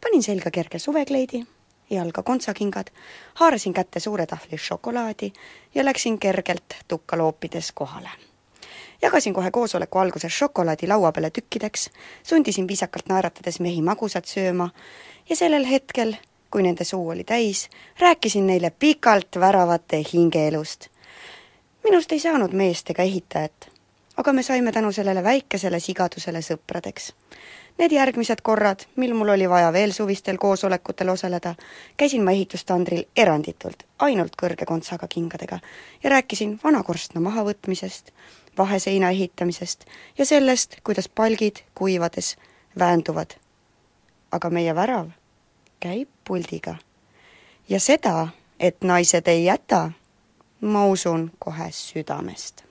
[0.00, 1.46] panin selga kerge suvekleidi
[1.90, 2.86] jalga kontsakingad,
[3.34, 5.32] haarasin kätte suure tahvli šokolaadi
[5.74, 8.10] ja läksin kergelt tukka loopides kohale.
[9.02, 11.90] jagasin kohe koosoleku alguses šokolaadi laua peale tükkideks,
[12.22, 14.70] sundisin viisakalt naeratades mehi magusat sööma
[15.30, 16.14] ja sellel hetkel,
[16.50, 17.68] kui nende suu oli täis,
[17.98, 20.88] rääkisin neile pikalt väravate hingeelust.
[21.84, 23.70] minust ei saanud meest ega ehitajat,
[24.16, 27.12] aga me saime tänu sellele väikesele sigadusele sõpradeks
[27.78, 31.54] Need järgmised korrad, mil mul oli vaja veel suvistel koosolekutel osaleda,
[31.96, 35.60] käisin ma ehitustandril eranditult, ainult kõrge kontsaga kingadega
[36.02, 38.12] ja rääkisin vana korstna mahavõtmisest,
[38.58, 39.84] vaheseina ehitamisest
[40.18, 42.36] ja sellest, kuidas palgid kuivades
[42.78, 43.30] väänduvad.
[44.32, 45.10] aga meie värav
[45.80, 46.76] käib puldiga.
[47.68, 48.28] ja seda,
[48.60, 49.90] et naised ei jäta,
[50.60, 52.69] ma usun kohe südamest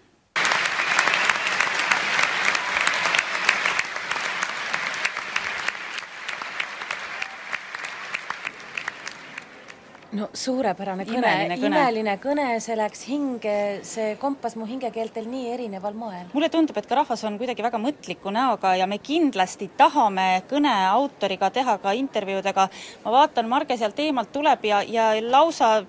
[10.18, 11.80] no suurepärane kõne, Imeline kõne.
[11.80, 13.56] imeline kõne, see läks hinge,
[13.88, 16.26] see kompas mu hingekeeltel nii erineval moel.
[16.34, 20.74] mulle tundub, et ka rahvas on kuidagi väga mõtliku näoga ja me kindlasti tahame kõne
[20.90, 22.70] autoriga teha ka intervjuud, aga
[23.06, 25.80] ma vaatan, Marge sealt eemalt tuleb ja, ja lausa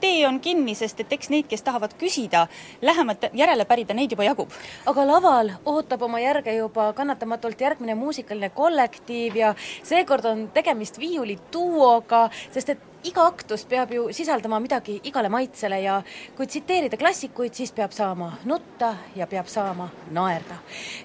[0.00, 2.46] tee on kinni, sest et eks neid, kes tahavad küsida,
[2.82, 4.52] lähemalt järele pärida, neid juba jagub.
[4.86, 12.28] aga laval ootab oma järge juba kannatamatult järgmine muusikaline kollektiiv ja seekord on tegemist viiulituuoga,
[12.52, 16.00] sest et iga aktus peab ju sisaldama midagi igale maitsele ja
[16.36, 20.58] kui tsiteerida klassikuid, siis peab saama nutta ja peab saama naerda.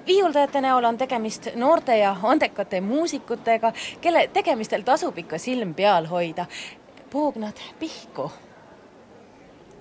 [0.07, 6.45] viiuldajate näol on tegemist noorte ja andekate muusikutega, kelle tegemistel tasub ikka silm peal hoida.
[7.11, 8.31] poognad pihku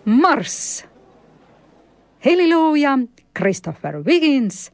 [0.05, 0.85] Marss.
[2.25, 2.99] helilooja
[3.39, 4.73] Christopher Wiggins,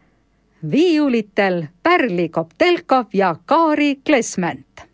[0.70, 4.87] viiulitel Pärli Koptelkov ja Kaari Klesment.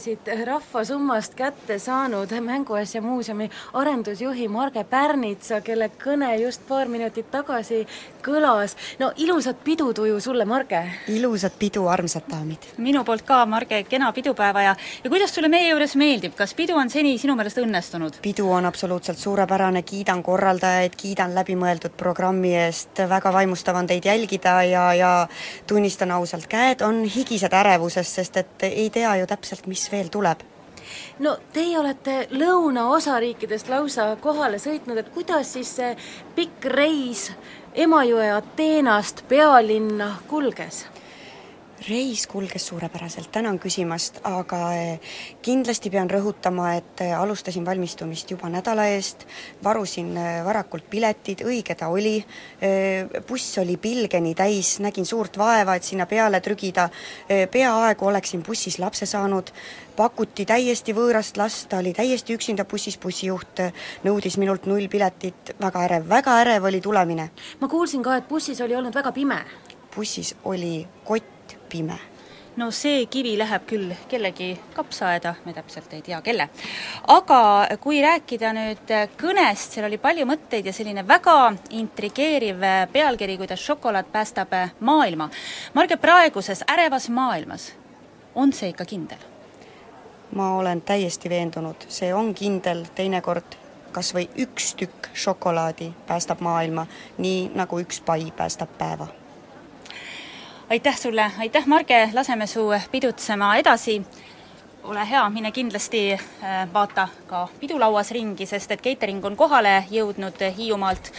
[0.00, 7.86] Siit Rahvasummast kätte saanud Mänguasja muuseumi arendusjuhi Marge Pärnitsa, kelle kõne just paar minutit tagasi
[8.28, 8.76] kõlas.
[8.98, 10.82] no ilusat pidutuju sulle, Marge!
[11.08, 12.68] ilusat pidu, armsad daamid!
[12.78, 14.74] minu poolt ka, Marge, kena pidupäeva ja
[15.04, 18.20] ja kuidas sulle meie juures meeldib, kas pidu on seni sinu meelest õnnestunud?
[18.22, 24.58] pidu on absoluutselt suurepärane, kiidan korraldajaid, kiidan läbimõeldud programmi eest, väga vaimustav on teid jälgida
[24.68, 25.14] ja, ja
[25.66, 30.46] tunnistan ausalt, käed on higised ärevusest, sest et ei tea ju täpselt, mis veel tuleb
[31.24, 35.94] no teie olete lõunaosariikidest lausa kohale sõitnud, et kuidas siis see
[36.36, 37.28] pikk reis
[37.74, 40.86] Emajõe Ateenast pealinna kulges?
[41.86, 45.12] Reis kulges suurepäraselt, tänan küsimast, aga eh,
[45.42, 49.26] kindlasti pean rõhutama, et eh, alustasin valmistumist juba nädala eest,
[49.64, 52.16] varusin eh, varakult piletid, õige ta oli,
[53.28, 56.88] buss oli pilgeni täis, nägin suurt vaeva, et sinna peale trügida,
[57.28, 59.52] peaaegu oleksin bussis lapse saanud,
[59.96, 63.62] pakuti täiesti võõrast last, ta oli täiesti üksinda bussis, bussijuht
[64.04, 67.30] nõudis minult nullpiletit, väga ärev, väga ärev oli tulemine.
[67.60, 69.44] ma kuulsin ka, et bussis oli olnud väga pime.
[69.94, 71.37] bussis oli kott
[71.68, 71.98] pime
[72.58, 76.48] no see kivi läheb küll kellegi kapsaaeda, me täpselt ei tea, kelle.
[77.14, 77.40] aga
[77.80, 81.36] kui rääkida nüüd kõnest, seal oli palju mõtteid ja selline väga
[81.78, 85.30] intrigeeriv pealkiri, kuidas šokolaad päästab maailma.
[85.74, 87.72] Marge, praeguses ärevas maailmas
[88.34, 89.22] on see ikka kindel?
[90.34, 93.56] ma olen täiesti veendunud, see on kindel, teinekord
[93.92, 96.84] kas või üks tükk šokolaadi päästab maailma,
[97.18, 99.08] nii nagu üks pai päästab päeva
[100.70, 102.60] aitäh sulle, aitäh, Marge, laseme su
[102.90, 104.02] pidutsema edasi.
[104.82, 110.40] ole hea, mine kindlasti äh, vaata ka pidulauas ringi, sest et catering on kohale jõudnud
[110.56, 111.12] Hiiumaalt.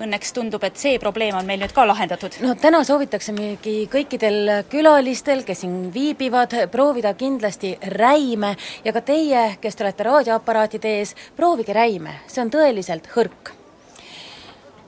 [0.00, 2.38] Õnneks tundub, et see probleem on meil nüüd ka lahendatud.
[2.44, 8.54] no täna soovitaksimegi kõikidel külalistel, kes siin viibivad, proovida kindlasti räime
[8.84, 13.55] ja ka teie, kes te olete raadioaparaatide ees, proovige räime, see on tõeliselt hõrk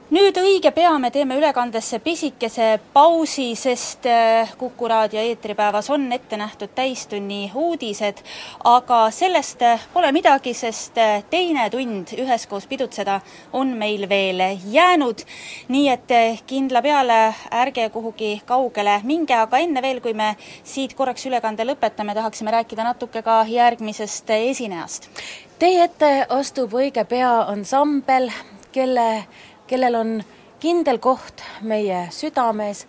[0.08, 6.38] nüüd õige pea me teeme ülekandesse pisikese pausi, sest äh, Kuku raadio eetripäevas on ette
[6.40, 8.22] nähtud täistunni uudised,
[8.64, 13.20] aga sellest äh, pole midagi, sest äh, teine tund üheskoos pidutseda
[13.52, 14.40] on meil veel
[14.72, 15.26] jäänud.
[15.68, 16.12] nii et
[16.46, 20.34] kindla peale ärge kuhugi kaugele minge, aga enne veel, kui me
[20.64, 25.10] siit korraks ülekande lõpetame, tahaksime rääkida natuke ka järgmisest esinejast.
[25.58, 28.30] Teie ette astub õige pea ansambel,
[28.72, 29.26] kelle
[29.68, 30.12] kellel on
[30.60, 32.86] kindel koht meie südames.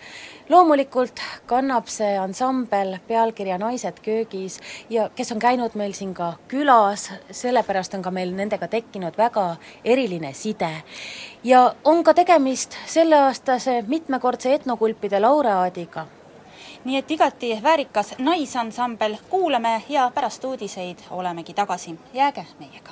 [0.50, 4.60] loomulikult kannab see ansambel pealkirja Naised köögis
[4.90, 9.56] ja kes on käinud meil siin ka külas, sellepärast on ka meil nendega tekkinud väga
[9.86, 10.72] eriline side.
[11.44, 16.08] ja on ka tegemist selleaastase mitmekordse etnokulpide laureaadiga
[16.84, 22.92] nii et igati väärikas naisansambel, kuulame ja pärast uudiseid olemegi tagasi, jääge meiega.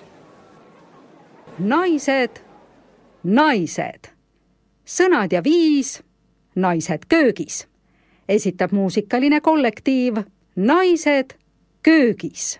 [1.59, 2.46] naised
[3.27, 4.07] naised.
[4.85, 6.01] sõnad ja viis
[6.55, 7.67] Naised köögis.
[8.29, 10.23] esitab muusikaline kollektiiv
[10.55, 11.35] Naised
[11.83, 12.59] köögis.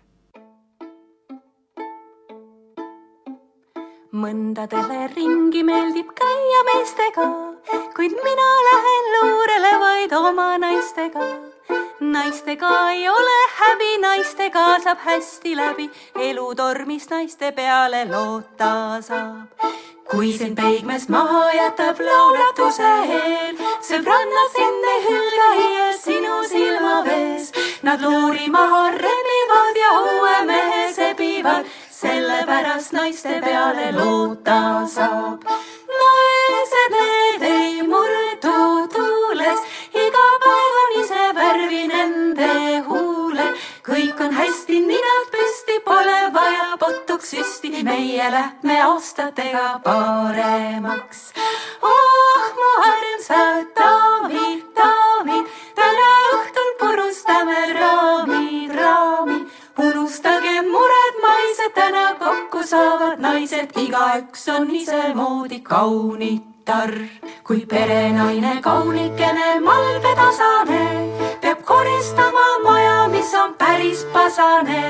[4.11, 7.27] mõndadele ringi meeldib käia meestega,
[7.95, 11.46] kuid mina lähen luurele vaid oma naistega.
[11.99, 15.89] Naistega ei ole häbi, naistega saab hästi läbi,
[16.29, 19.67] elutormis naiste peale loota saab
[20.11, 27.51] kui sind peigmest maha jätab laulatuse heel, sõbrannad sind ei hülga hiiel sinu silmavees.
[27.83, 31.67] Nad luuri maha rebivad ja uue mehe sebivad,
[31.99, 34.61] sellepärast naiste peale loota
[34.95, 35.43] saab.
[35.97, 38.86] naised need ei murdu
[44.27, 51.21] on hästi, ninad püsti, pole vaja potuks süsti, meie lähme aastatega paremaks.
[51.81, 55.06] oh, mu armsad daamid, daamid,
[62.67, 66.91] saavad naised, igaüks on isemoodi kaunitar.
[67.47, 70.81] kui perenaine kaunikene malbetasane
[71.41, 74.81] peab koristama maja, mis on päris pasane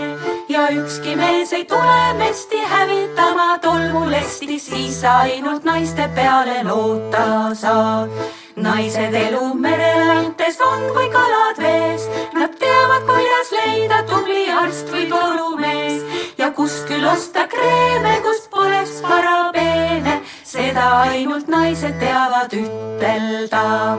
[0.49, 8.09] ja ükski mees ei tule mesti hävitama tolmulesti, siis ainult naiste peale loota saab.
[8.55, 16.16] naised elu merelantes on kui kalad vees, nad teavad, kuidas leida tubli arst või torumees
[16.37, 23.97] ja kust küll osta kreeme, kus poleks parabeene, seda ainult naised teavad ütelda.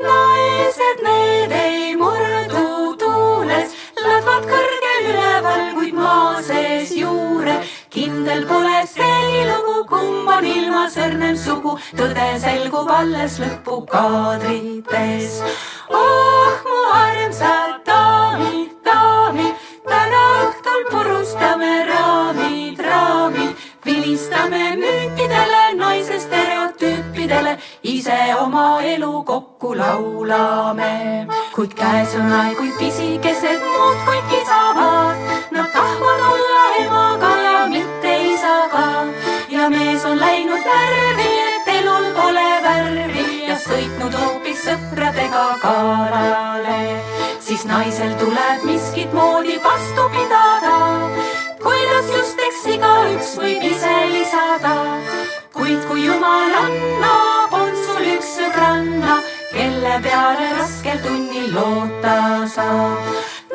[0.00, 3.68] naised, need ei murdu tuules,
[4.04, 7.56] ladvad kõrgel üleval, kuid maa sees juure.
[7.90, 15.42] kindel pole seegi lugu, kumb on ilmas õrnem sugu, tõde selgub alles lõpukaadrites.
[15.90, 17.79] oh, mu armsad
[28.82, 31.26] elu kokku laulame.
[31.54, 35.16] kuid käes on aeg, kui pisikesed muudkui kisavad,
[35.50, 38.86] nad tahavad olla emaga ja mitte isaga.
[39.48, 46.80] ja mees on läinud närvi, et elul pole värvi ja sõitnud hoopis sõpradega kalale.
[47.40, 50.76] siis naisel tuleb miskit moodi vastu pidada,
[51.62, 54.76] kuidas just eks igaüks võib ise lisada.
[55.52, 57.29] kuid kui jumal annab,
[58.60, 59.14] sõbranna,
[59.52, 62.98] kelle peale raskel tunnil loota saab.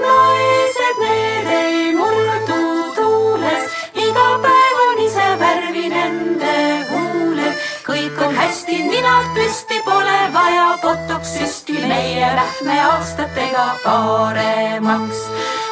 [0.01, 2.61] naised, need ei murdu
[2.97, 6.55] tuules, iga päev on ise värvi nende
[6.89, 7.53] huuled.
[7.85, 15.21] kõik on hästi, ninad püsti, pole vaja botox süsti, meie lähme aastatega paremaks.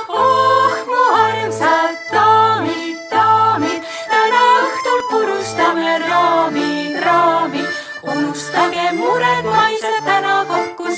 [0.09, 3.81] oh, mu armsad daamid, daamid,
[4.13, 6.72] täna õhtul purustame raamid,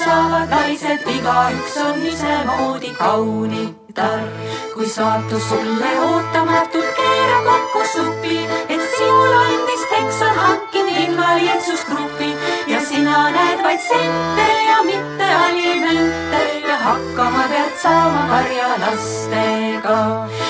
[0.06, 4.28] saavad naised, igaüks on isemoodi kaunitar.
[4.74, 8.40] kui saatus sulle ootamatult keerab kokku supi,
[8.74, 12.30] et sinul andis Texon hakkin invaliidsusgrupi
[12.68, 20.00] ja sina näed vaid sente ja mitte alimente ja hakkama pead saama karjalastega,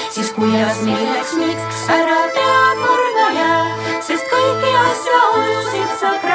[0.10, 3.66] siis kuidas, milleks, miks ära tead murdma jää,
[4.10, 6.35] sest kõiki asju ujusid sa praegu.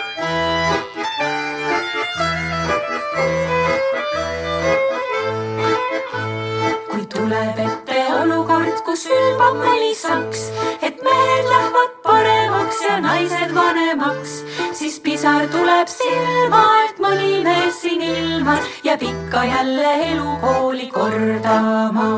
[6.91, 10.49] kui tuleb ette olukord, kus ülbab mõni saks,
[10.81, 14.35] et mehed lähevad paremaks ja naised vanemaks,
[14.77, 22.09] siis pisar tuleb silma, et mõni mees siin ilmas jääb ikka jälle elukooli kordama.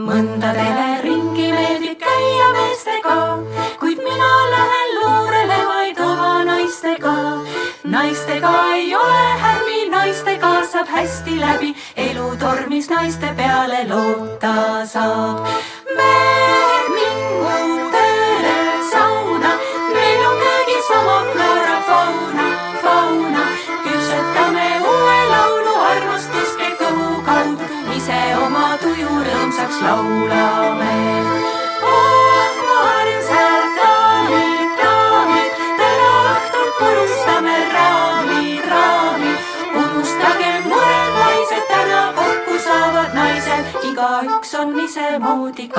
[0.00, 3.16] mõndadele ringi meeldib käia meestega,
[3.80, 7.14] kuid mina lähen luurele vaid oma naistega.
[7.84, 11.74] naistega ei ole häbi, naistega saab hästi läbi,
[12.40, 15.79] elutormis naiste peale loota saab.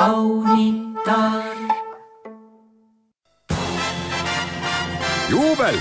[0.01, 1.43] Kaunitar.
[5.29, 5.77] juubel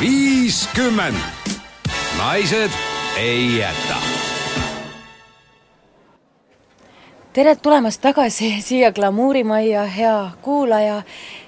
[0.00, 1.16] viiskümmend.
[2.18, 2.70] naised
[3.16, 3.96] ei jäta
[7.32, 11.02] tere tulemast tagasi siia Glamuurimajja, hea kuulaja.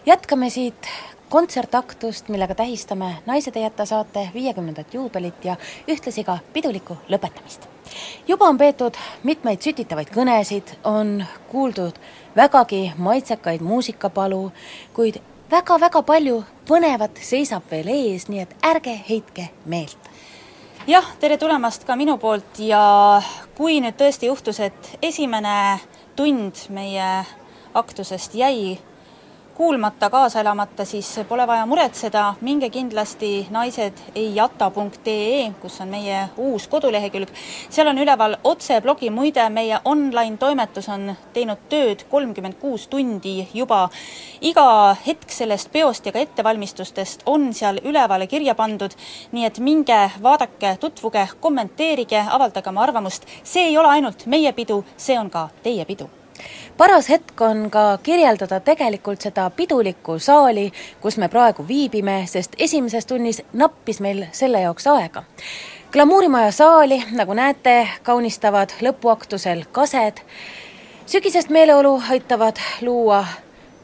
[0.07, 0.89] jätkame siit
[1.29, 5.57] kontsertaktust, millega tähistame Naised ei jäta saate viiekümnendat juubelit ja
[5.89, 7.74] ühtlasi ka pidulikku lõpetamist.
[8.29, 11.99] Juba on peetud mitmeid sütitavaid kõnesid, on kuuldud
[12.37, 14.53] vägagi maitsekaid muusikapalu,
[14.97, 15.21] kuid
[15.51, 20.11] väga-väga palju põnevat seisab veel ees, nii et ärge heitke meelt.
[20.87, 22.81] Jah, tere tulemast ka minu poolt ja
[23.57, 25.79] kui nüüd tõesti juhtus, et esimene
[26.17, 27.07] tund meie
[27.75, 28.77] aktusest jäi
[29.55, 36.29] kuulmata, kaasa elamata, siis pole vaja muretseda, minge kindlasti naised ei jata.ee, kus on meie
[36.37, 37.29] uus kodulehekülg.
[37.71, 43.89] seal on üleval otseblogi, muide meie online-toimetus on teinud tööd kolmkümmend kuus tundi juba.
[44.41, 48.91] iga hetk sellest peost ja ka ettevalmistustest on seal üleval kirja pandud,
[49.33, 53.27] nii et minge, vaadake, tutvuge, kommenteerige, avaldage oma arvamust.
[53.43, 56.11] see ei ole ainult meie pidu, see on ka teie pidu
[56.77, 63.07] paras hetk on ka kirjeldada tegelikult seda pidulikku saali, kus me praegu viibime, sest esimeses
[63.07, 65.23] tunnis nappis meil selle jaoks aega.
[65.93, 70.21] glamuurimaja saali, nagu näete, kaunistavad lõpuaktusel kased.
[71.07, 73.25] sügisest meeleolu aitavad luua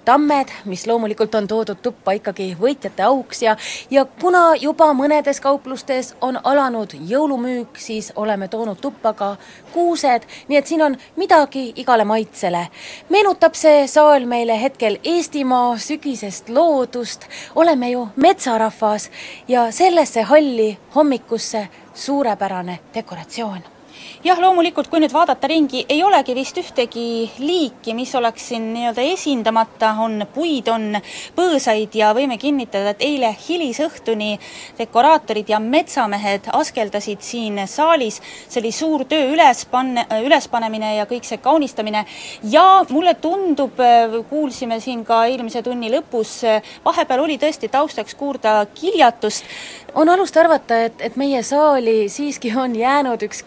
[0.05, 3.57] tammed, mis loomulikult on toodud tuppa ikkagi võitjate auks ja,
[3.91, 9.31] ja kuna juba mõnedes kauplustes on alanud jõulumüük, siis oleme toonud tuppa ka
[9.73, 12.67] kuused, nii et siin on midagi igale maitsele.
[13.09, 19.11] meenutab see saal meile hetkel Eestimaa sügisest loodust, oleme ju metsarahvas
[19.49, 23.80] ja sellesse halli hommikusse suurepärane dekoratsioon
[24.21, 29.05] jah, loomulikult, kui nüüd vaadata ringi, ei olegi vist ühtegi liiki, mis oleks siin nii-öelda
[29.15, 30.99] esindamata, on puid, on
[31.37, 34.35] põõsaid ja võime kinnitada, et eile hilisõhtuni
[34.77, 41.25] dekoraatorid ja metsamehed askeldasid siin saalis, see oli suur töö üles panne, ülespanemine ja kõik
[41.25, 42.05] see kaunistamine.
[42.53, 43.81] Ja mulle tundub,
[44.29, 46.43] kuulsime siin ka eelmise tunni lõpus,
[46.85, 49.49] vahepeal oli tõesti taustaks kuulda kiljatust.
[49.95, 53.43] on alust arvata, et, et meie saali siiski on jäänud üks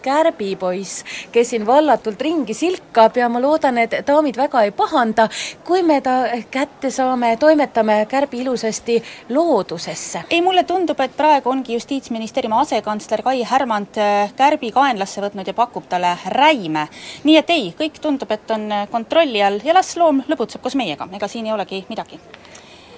[0.64, 5.28] kärbipoiss, kes siin vallatult ringi silkab ja ma loodan, et daamid väga ei pahanda,
[5.64, 10.24] kui me ta kätte saame, toimetame kärbi ilusasti loodusesse.
[10.30, 14.00] ei, mulle tundub, et praegu ongi Justiitsministeeriumi asekantsler Kai Härmand
[14.36, 16.88] kärbi kaenlasse võtnud ja pakub talle räime.
[17.24, 21.08] nii et ei, kõik tundub, et on kontrolli all ja las loom lõbutseb koos meiega,
[21.12, 22.20] ega siin ei olegi midagi.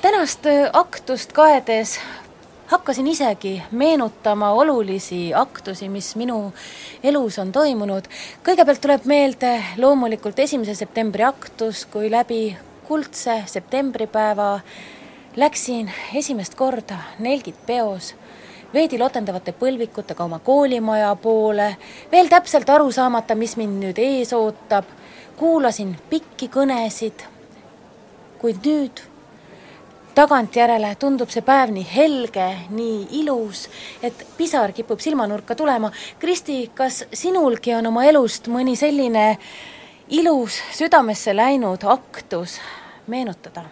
[0.03, 1.99] tänast aktust kaedes
[2.67, 6.53] hakkasin isegi meenutama olulisi aktusi, mis minu
[7.03, 8.05] elus on toimunud.
[8.45, 12.57] kõigepealt tuleb meelde loomulikult esimese septembri aktus, kui läbi
[12.89, 14.61] kuldse septembripäeva
[15.37, 18.15] läksin esimest korda nelgid peos
[18.75, 21.77] veidi lotendavate põlvikutega oma koolimaja poole,
[22.13, 24.89] veel täpselt aru saamata, mis mind nüüd ees ootab,
[25.37, 27.25] kuulasin pikki kõnesid,
[28.41, 29.05] kuid nüüd
[30.17, 33.67] tagantjärele tundub see päev nii helge, nii ilus,
[34.05, 35.91] et pisar kipub silmanurka tulema.
[36.19, 39.27] Kristi, kas sinulgi on oma elust mõni selline
[40.17, 42.61] ilus, südamesse läinud aktus
[43.13, 43.67] meenutada?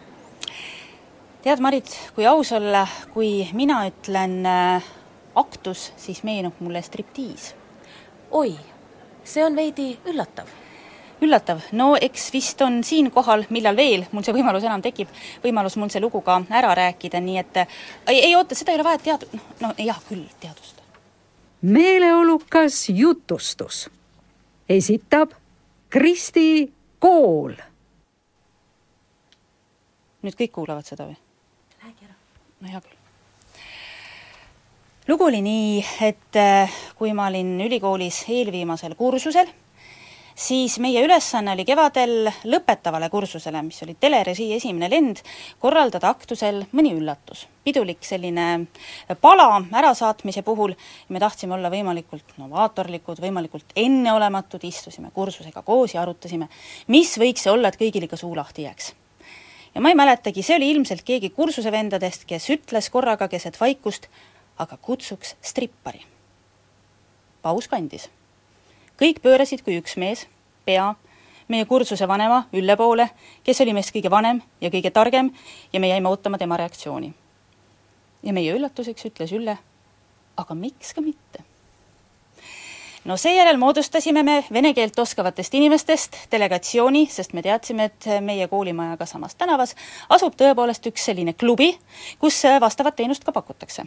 [1.45, 4.93] tead, Marit, kui aus olla, kui mina ütlen äh,
[5.37, 7.55] aktus, siis meenub mulle striptiis.
[8.31, 8.53] oi,
[9.25, 10.64] see on veidi üllatav
[11.23, 15.11] üllatav, no eks vist on siinkohal, millal veel mul see võimalus enam tekib,
[15.45, 18.87] võimalus mul see lugu ka ära rääkida, nii et ei, ei oota, seda ei ole
[18.89, 20.83] vaja tead-, noh, no jah küll, teadustada.
[21.63, 23.89] meeleolukas jutustus
[24.69, 25.37] esitab
[25.91, 27.55] Kristi Kool.
[30.25, 31.17] nüüd kõik kuulavad seda või?
[31.85, 32.15] räägi ära.
[32.61, 33.01] no hea küll
[35.09, 39.53] lugu oli nii, et äh, kui ma olin ülikoolis eelviimasel kursusel
[40.35, 45.23] siis meie ülesanne oli kevadel lõpetavale kursusele, mis oli telerežii esimene lend,
[45.63, 47.47] korraldada aktusel mõni üllatus.
[47.65, 48.67] pidulik selline
[49.21, 50.75] pala ärasaatmise puhul,
[51.09, 56.49] me tahtsime olla võimalikult novaatorlikud, võimalikult enneolematud, istusime kursusega koos ja arutasime,
[56.89, 58.93] mis võiks see olla, et kõigil ikka suu lahti jääks
[59.75, 64.07] ja ma ei mäletagi, see oli ilmselt keegi kursuse vendadest, kes ütles korraga keset vaikust,
[64.59, 66.05] aga kutsuks strippari.
[67.43, 68.09] paus kandis
[69.01, 70.27] kõik pöörasid kui üks mees,
[70.65, 70.95] pea,
[71.49, 73.09] meie kursuse vanema Ülle poole,
[73.45, 75.33] kes oli meist kõige vanem ja kõige targem
[75.73, 77.15] ja me jäime ootama tema reaktsiooni.
[78.23, 79.59] ja meie üllatuseks ütles Ülle,
[80.37, 81.45] aga miks ka mitte.
[83.05, 89.07] no seejärel moodustasime me vene keelt oskavatest inimestest delegatsiooni, sest me teadsime, et meie koolimajaga
[89.07, 89.75] samas tänavas
[90.09, 91.77] asub tõepoolest üks selline klubi,
[92.19, 93.85] kus vastavat teenust ka pakutakse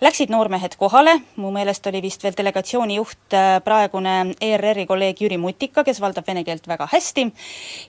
[0.00, 5.36] Läksid noormehed kohale, mu meelest oli vist veel delegatsiooni juht äh, praegune ERR-i kolleeg Jüri
[5.36, 7.26] Mutika, kes valdab vene keelt väga hästi,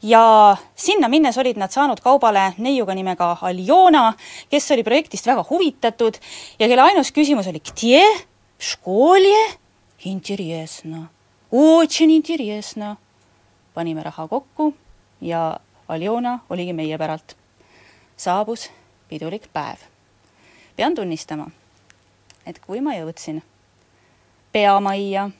[0.04, 0.24] ja
[0.76, 4.10] sinna minnes olid nad saanud kaubale neiuga nimega Aljona,
[4.52, 6.20] kes oli projektist väga huvitatud
[6.60, 8.04] ja kelle ainus küsimus oli Где?
[8.60, 9.56] В школе?
[10.04, 11.10] Интересно.
[11.50, 12.98] Очень интересно.
[13.74, 14.74] panime raha kokku
[15.22, 17.38] ja Aljona oligi meie päralt.
[18.18, 18.70] saabus
[19.08, 19.80] pidulik päev.
[20.76, 21.52] pean tunnistama
[22.47, 23.43] et kui ma jõudsin
[24.53, 25.31] peamajja,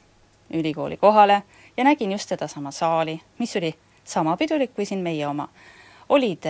[0.55, 1.43] ülikooli kohale
[1.77, 5.49] ja nägin just sedasama saali, mis oli sama pidulik kui siin meie oma,
[6.09, 6.47] olid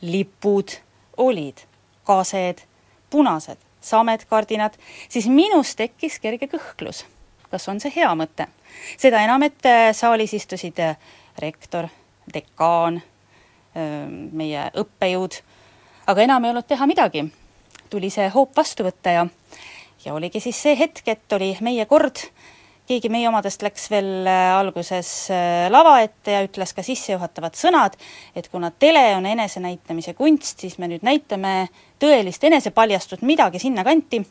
[0.00, 0.76] lipud,
[1.16, 1.64] olid
[2.04, 2.64] kased,
[3.10, 4.74] punased sametkardinad,
[5.08, 7.04] siis minus tekkis kerge kõhklus.
[7.50, 8.46] kas on see hea mõte?
[8.98, 9.64] seda enam, et
[9.96, 10.78] saalis istusid
[11.38, 11.88] rektor,
[12.34, 13.00] dekaan,
[14.32, 15.40] meie õppejõud,
[16.06, 17.24] aga enam ei olnud teha midagi.
[17.90, 19.26] tuli see hoop vastu võtta ja
[20.04, 22.22] ja oligi siis see hetk, et oli meie kord,
[22.88, 27.98] keegi meie omadest läks veel äh, alguses äh, lava ette ja ütles ka sissejuhatavad sõnad,
[28.34, 31.68] et kuna tele on enesenäitamise kunst, siis me nüüd näitame
[32.02, 34.24] tõelist enesepaljastust, midagi sinnakanti.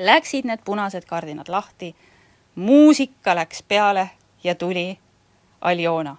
[0.00, 1.92] Läksid need punased kardinad lahti,
[2.56, 4.08] muusika läks peale
[4.44, 4.88] ja tuli
[5.60, 6.16] Aljona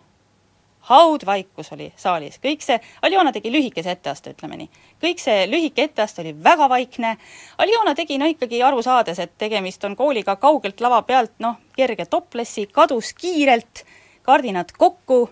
[0.90, 4.70] haudvaikus oli saalis, kõik see, Aljona tegi lühikese etteaste, ütleme nii.
[5.04, 7.18] kõik see lühike etteaste oli väga vaikne,
[7.58, 12.06] Aljona tegi no ikkagi aru saades, et tegemist on kooliga kaugelt lava pealt, noh, kerge
[12.06, 13.86] toplessi, kadus kiirelt,
[14.26, 15.30] kardinad kokku,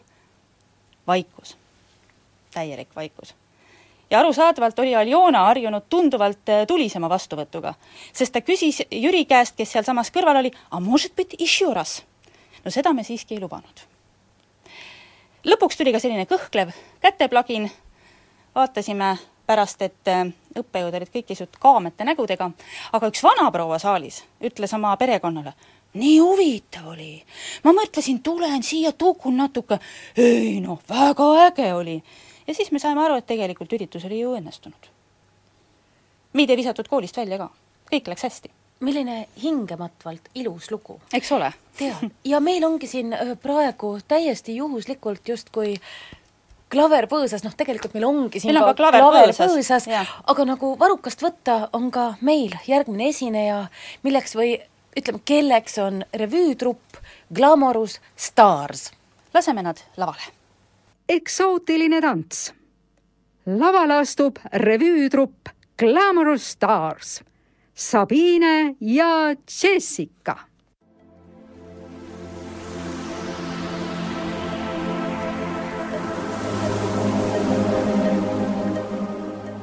[1.07, 1.57] vaikus,
[2.53, 3.35] täielik vaikus.
[4.09, 7.73] Ja arusaadavalt oli Aljona harjunud tunduvalt eh, tulisema vastuvõtuga,
[8.13, 10.51] sest ta küsis Jüri käest, kes sealsamas kõrval oli,
[12.65, 13.88] no seda me siiski ei lubanud
[15.45, 16.71] lõpuks tuli ka selline kõhklev
[17.03, 17.69] käteplagin,
[18.55, 19.17] vaatasime
[19.49, 20.27] pärast, et äh,
[20.59, 22.51] õppejõud olid kõik pisut kaamete nägudega,
[22.93, 25.55] aga üks vanaproua saalis ütles oma perekonnale,
[25.97, 27.23] nii huvitav oli.
[27.63, 29.79] ma mõtlesin, tulen siia, tukun natuke.
[30.17, 31.97] ei noh, väga äge oli.
[32.47, 34.93] ja siis me saime aru, et tegelikult üritus oli ju õnnestunud.
[36.33, 37.49] meid ei visatud koolist välja ka,
[37.91, 41.01] kõik läks hästi milline hingematvalt ilus lugu.
[41.13, 41.51] eks ole?
[41.77, 45.75] tead, ja meil ongi siin praegu täiesti juhuslikult justkui
[46.69, 50.45] klaver põõsas, noh tegelikult meil ongi siin meil on ka klaver, klaver põõsas, põõsas, aga
[50.47, 53.63] nagu varrukast võtta, on ka meil järgmine esineja,
[54.05, 54.55] milleks või
[54.97, 57.01] ütleme, kelleks on revüütrupp
[57.33, 58.91] Glamorous Stars.
[59.33, 60.31] laseme nad lavale.
[61.09, 62.53] eksootiline tants.
[63.45, 67.19] lavale astub revüütrupp Glamorous Stars
[67.79, 70.35] Sabine ja Jessica.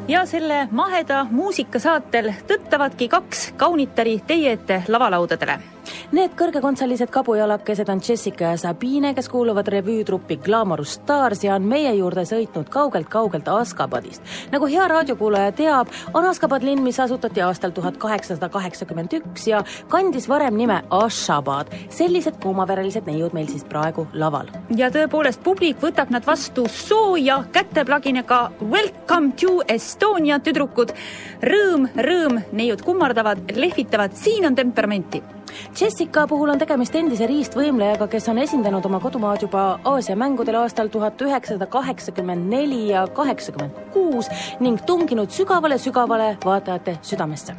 [0.09, 5.76] ja selle maheda muusikasaatel tõttavadki kaks kaunitari teie ette lavalaudadele.
[6.15, 11.93] Need kõrgekontselised kabujalakesed on Jessica ja Sabine, kes kuuluvad revüütruppi Glamorous Stars ja on meie
[11.97, 14.23] juurde sõitnud kaugelt-kaugelt Askabadist.
[14.53, 19.63] nagu hea raadiokuulaja teab, on Askabad linn, mis asutati aastal tuhat kaheksasada kaheksakümmend üks ja
[19.89, 21.75] kandis varem nime Ashabad.
[21.89, 24.47] sellised kuumaverelised neiud meil siis praegu laval.
[24.77, 30.93] ja tõepoolest, publik võtab nad vastu sooja käteplaginaga Welcome to Estonia, tüdrukud.
[31.43, 35.23] Rõõm, rõõm, neiud kummardavad, lehvitavad, siin on temperamenti
[35.81, 40.89] Jessica puhul on tegemist endise riistvõimlejaga, kes on esindanud oma kodumaad juba Aasia mängudel aastal
[40.93, 44.31] tuhat üheksasada kaheksakümmend neli ja kaheksakümmend kuus
[44.61, 47.55] ning tunginud sügavale-sügavale vaatajate südamesse.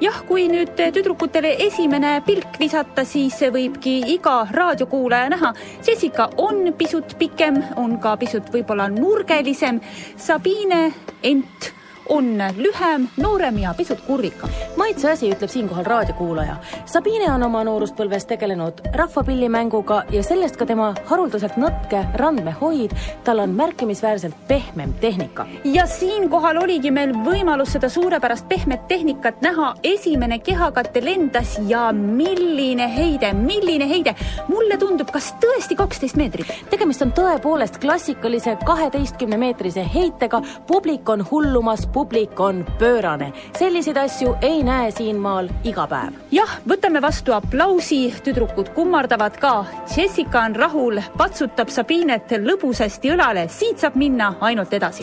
[0.00, 5.54] jah, kui nüüd tüdrukutele esimene pilk visata, siis võibki iga raadiokuulaja näha,
[5.86, 9.80] Jessica on pisut pikem, on ka pisut võib-olla nurgelisem,
[10.16, 10.92] Sabine
[11.22, 11.72] ent
[12.08, 14.50] on lühem, noorem ja pisut kurvikam.
[14.76, 16.56] maitse asi, ütleb siinkohal raadiokuulaja.
[16.86, 22.92] Sabine on oma nooruspõlves tegelenud rahvapillimänguga ja sellest ka tema haruldaselt nõtke randmehoid.
[23.24, 25.46] tal on märkimisväärselt pehmem tehnika.
[25.64, 29.74] ja siinkohal oligi meil võimalus seda suurepärast pehmet tehnikat näha.
[29.82, 34.14] esimene kehakatte lendas ja milline heide, milline heide.
[34.48, 36.46] mulle tundub, kas tõesti kaksteist meetrit.
[36.70, 40.42] tegemist on tõepoolest klassikalise kaheteistkümne meetrise heitega.
[40.66, 43.32] publik on hullumas publik on pöörane.
[43.58, 46.12] selliseid asju ei näe siinmaal iga päev.
[46.30, 49.64] jah, võtame vastu aplausi, tüdrukud kummardavad ka.
[49.96, 55.02] Jessica on rahul, patsutab Sabinet lõbusasti õlale, siit saab minna ainult edasi.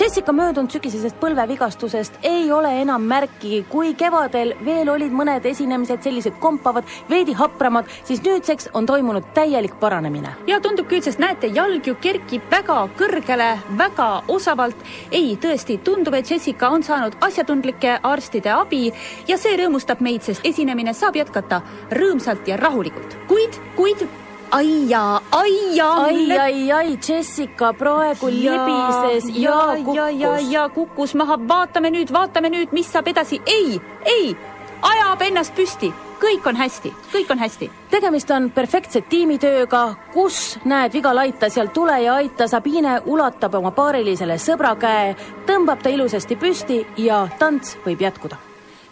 [0.00, 6.38] Jessica möödunud sügisesest põlvevigastusest ei ole enam märki, kui kevadel veel olid mõned esinemised sellised
[6.40, 10.34] kompavad, veidi hapramad, siis nüüdseks on toimunud täielik paranemine.
[10.46, 14.76] ja tundub küll, sest näete, jalg ju kerkib väga kõrgele, väga osavalt.
[15.10, 18.88] ei, tõesti, tundub, et Jessica on saanud asjatundlike arstide abi
[19.28, 23.16] ja see rõõmustab meid, sest esinemine saab jätkata rõõmsalt ja rahulikult.
[23.28, 24.06] kuid, kuid
[24.50, 25.88] aia, aia.
[26.04, 29.96] ai, ai, ai, Jessica praegu ja, libises ja, ja kukkus.
[29.96, 33.40] ja, ja, ja kukkus maha, vaatame nüüd, vaatame nüüd, mis saab edasi.
[33.46, 34.36] ei, ei,
[34.82, 37.70] ajab ennast püsti kõik on hästi, kõik on hästi.
[37.90, 43.70] tegemist on perfektse tiimitööga, kus näed viga laita, sealt tule ja aita, Sabine ulatab oma
[43.70, 45.16] paarilisele sõbra käe,
[45.46, 48.36] tõmbab ta ilusasti püsti ja tants võib jätkuda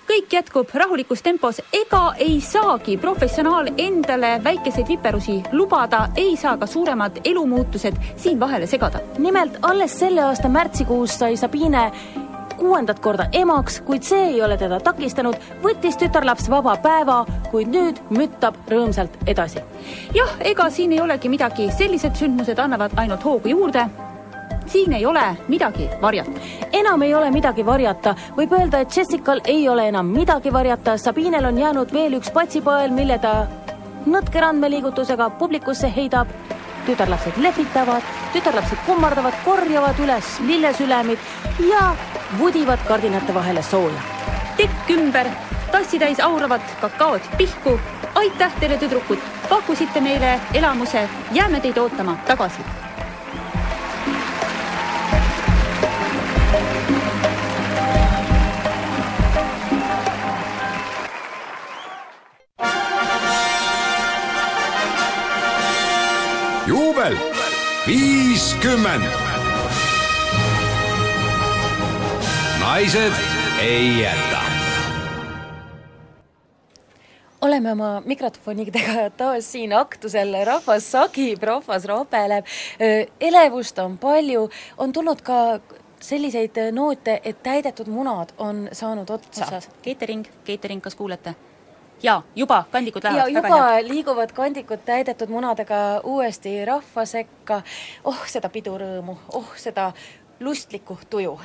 [0.08, 6.66] kõik jätkub rahulikus tempos, ega ei saagi professionaal endale väikeseid viperusi lubada, ei saa ka
[6.66, 9.00] suuremad elumuutused siin vahele segada.
[9.18, 11.92] nimelt alles selle aasta märtsikuus sai Sabine
[12.58, 18.02] kuuendat korda emaks, kuid see ei ole teda takistanud, võttis tütarlaps vaba päeva, kuid nüüd
[18.10, 19.62] müttab rõõmsalt edasi.
[20.14, 23.88] jah, ega siin ei olegi midagi, sellised sündmused annavad ainult hoogu juurde.
[24.68, 26.30] Siin ei ole midagi varjata.
[26.72, 31.44] enam ei ole midagi varjata, võib öelda, et Jessical ei ole enam midagi varjata, Sabinel
[31.44, 33.46] on jäänud veel üks patsipael, mille ta
[34.06, 36.28] nõtke randmeliigutusega publikusse heidab
[36.88, 41.18] tütarlapsed lehvitavad, tütarlapsed kummardavad, korjavad üles lillesülemid
[41.68, 41.84] ja
[42.38, 44.02] vudivad kardinate vahele sooja.
[44.56, 45.28] tekk ümber,
[45.72, 47.78] tassitäis auravat kakaod pihku.
[48.14, 49.18] aitäh teile, tüdrukud,
[49.48, 52.87] pakkusite meile elamuse, jääme teid ootama tagasi
[67.88, 69.04] viiskümmend.
[72.60, 73.12] naised
[73.60, 74.42] ei jäta.
[77.40, 82.44] oleme oma mikrofonidega taas siin aktusel, rahvas sagib, rahvas robeleb,
[83.20, 85.60] elevust on palju, on tulnud ka
[86.00, 89.62] selliseid noote, et täidetud munad on saanud otsa.
[89.84, 91.34] catering, catering, kas kuulete?
[92.02, 93.28] Jaa, juba kandikud lähevad.
[93.28, 97.62] ja juba liiguvad kandikud täidetud munadega uuesti rahva sekka.
[98.04, 99.92] oh, seda pidurõõmu, oh, seda
[100.40, 101.38] lustlikku tuju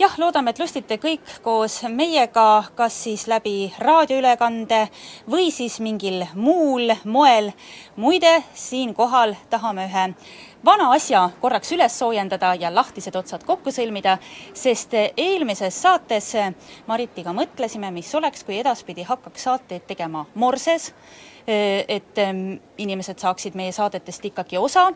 [0.00, 4.86] jah, loodame, et lustite kõik koos meiega, kas siis läbi raadioülekande
[5.30, 7.52] või siis mingil muul moel.
[7.96, 10.06] muide, siinkohal tahame ühe
[10.64, 14.18] vana asja korraks üles soojendada ja lahtised otsad kokku sõlmida,
[14.54, 16.34] sest eelmises saates
[16.86, 20.92] Maritiga mõtlesime, mis oleks, kui edaspidi hakkaks saateid tegema Morses,
[21.50, 22.18] et
[22.78, 24.90] inimesed saaksid meie saadetest ikkagi osa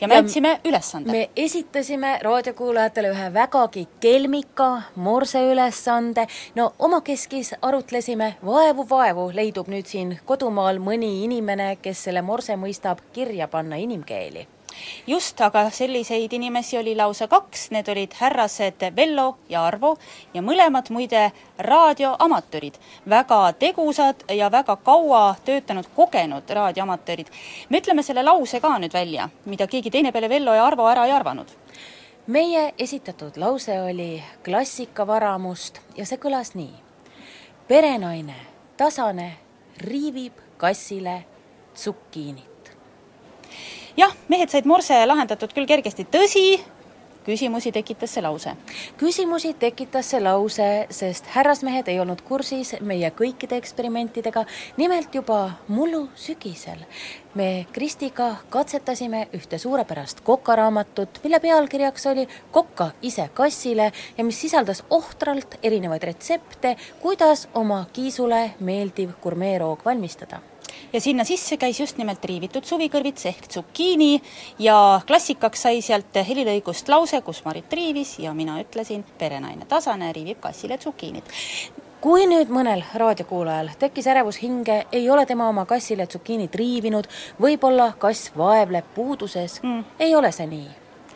[0.00, 1.10] ja me andsime ülesande.
[1.10, 10.14] me esitasime raadiokuulajatele ühe vägagi kelmika morse ülesande, no omakeskis arutlesime, vaevu-vaevu leidub nüüd siin
[10.24, 14.46] kodumaal mõni inimene, kes selle morse mõistab kirja panna inimkeeli
[15.06, 19.96] just, aga selliseid inimesi oli lausa kaks, need olid härrased Vello ja Arvo
[20.34, 22.74] ja mõlemad muide raadioamatöörid.
[23.08, 27.26] väga tegusad ja väga kaua töötanud, kogenud raadioamatöörid.
[27.68, 31.06] me ütleme selle lause ka nüüd välja, mida keegi teine peale Vello ja Arvo ära
[31.06, 31.48] ei arvanud
[32.28, 36.74] meie esitatud lause oli klassikavaramust ja see kõlas nii.
[37.68, 38.36] perenaine,
[38.76, 39.30] tasane,
[39.80, 41.24] riivib kassile
[41.74, 42.47] tsukiinit.
[43.98, 46.60] Jah, mehed said morse lahendatud küll kergesti, tõsi,
[47.26, 48.54] küsimusi tekitas see lause?
[49.00, 54.44] küsimusi tekitas see lause, sest härrasmehed ei olnud kursis meie kõikide eksperimentidega.
[54.76, 56.84] nimelt juba mullu sügisel
[57.34, 64.84] me Kristiga katsetasime ühte suurepärast kokaraamatut, mille pealkirjaks oli Kokka ise kassile ja mis sisaldas
[64.90, 70.40] ohtralt erinevaid retsepte, kuidas oma kiisule meeldiv gurmeeroog valmistada
[70.92, 74.22] ja sinna sisse käis just nimelt riivitud suvikõrvits ehk tsukiini
[74.58, 80.40] ja klassikaks sai sealt helilõigust lause, kus Marit riivis ja mina ütlesin, perenaine Tasane riivib
[80.40, 81.34] kassile tsukiinit
[82.00, 87.08] kui nüüd mõnel raadiokuulajal tekkis ärevus hinge, ei ole tema oma kassile tsukiinit riivinud,
[87.42, 89.58] võib-olla kass vaevleb puuduses.
[89.62, 90.68] Mm., ei ole see nii?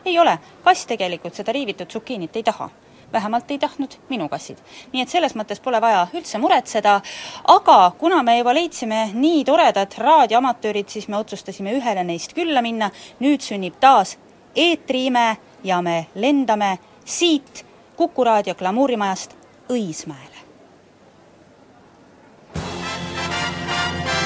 [0.04, 2.66] ei ole, kass tegelikult seda riivitud tsukiinit ei taha
[3.12, 4.58] vähemalt ei tahtnud minu kassid.
[4.92, 7.00] nii et selles mõttes pole vaja üldse muretseda,
[7.48, 12.90] aga kuna me juba leidsime nii toredad raadioamatöörid, siis me otsustasime ühele neist külla minna,
[13.20, 14.16] nüüd sünnib taas
[14.56, 19.36] eetriime ja me lendame siit Kuku raadio glamuurimajast
[19.70, 20.40] Õismäele.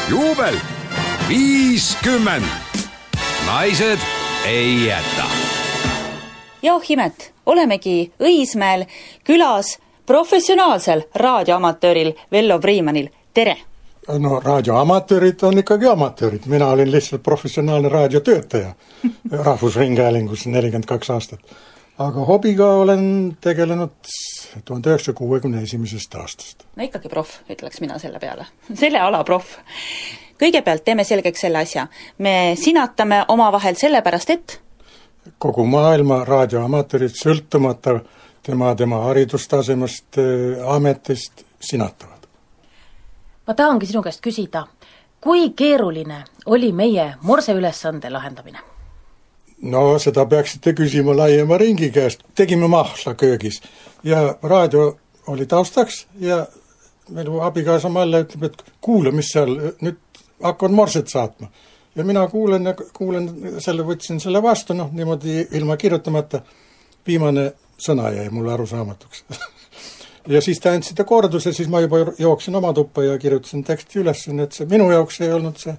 [0.09, 0.55] juubel
[1.29, 2.47] viiskümmend,
[3.47, 3.99] naised
[4.47, 5.46] ei jäta
[6.67, 8.87] ja oh imet, olemegi Õismäel
[9.25, 13.57] külas professionaalsel raadioamatööril Vello Priimanil, tere!
[14.19, 18.75] no raadioamatöörid on ikkagi amatöörid, mina olin lihtsalt professionaalne raadiotöötaja
[19.47, 21.41] Rahvusringhäälingus nelikümmend kaks aastat.
[21.99, 23.95] aga hobiga olen tegelenud
[24.65, 26.67] tuhande üheksasaja kuuekümne esimesest aastast.
[26.77, 28.47] no ikkagi proff, ütleks mina selle peale.
[28.83, 29.59] selle ala proff.
[30.43, 31.87] kõigepealt teeme selgeks selle asja.
[32.19, 34.61] me sinatame omavahel sellepärast, et
[35.39, 38.01] kogu maailma raadioamatöörid, sõltumata
[38.43, 42.27] tema, tema haridustasemest, äh, ametist, sinatavad.
[43.47, 44.67] ma tahangi sinu käest küsida,
[45.21, 48.59] kui keeruline oli meie morseülesande lahendamine?
[49.63, 53.63] no seda peaksite küsima laiema ringi käest, tegime mahla köögis
[54.05, 54.97] ja raadio
[55.27, 56.47] oli taustaks ja
[57.11, 59.99] meil abikaasa Malle ütleb, et kuule, mis seal, nüüd
[60.43, 61.49] hakkan morset saatma
[61.97, 63.29] ja mina kuulen ja kuulen
[63.59, 66.43] selle, võtsin selle vastu, noh niimoodi ilma kirjutamata,
[67.07, 69.25] viimane sõna jäi mulle arusaamatuks
[70.35, 74.27] ja siis te andsite korduse, siis ma juba jooksin oma tuppa ja kirjutasin teksti üles,
[74.29, 75.77] nii et see minu jaoks ei olnud see,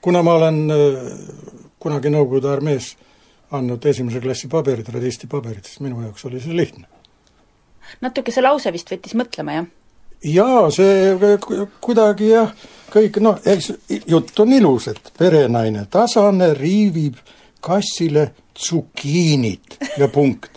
[0.00, 1.00] kuna ma olen äh,
[1.80, 2.94] kunagi Nõukogude armees
[3.56, 6.86] andnud esimese klassi paberid, radistipaberid, siis minu jaoks oli see lihtne.
[8.00, 9.70] natuke see lause vist võttis mõtlema, jah?
[10.24, 11.16] Jaa, see
[11.80, 12.52] kuidagi jah
[12.90, 13.70] kõik noh, eks
[14.10, 17.20] jutt on ilus, et perenaine tasane riivib
[17.62, 20.50] kassile tsukiinit ja punkt.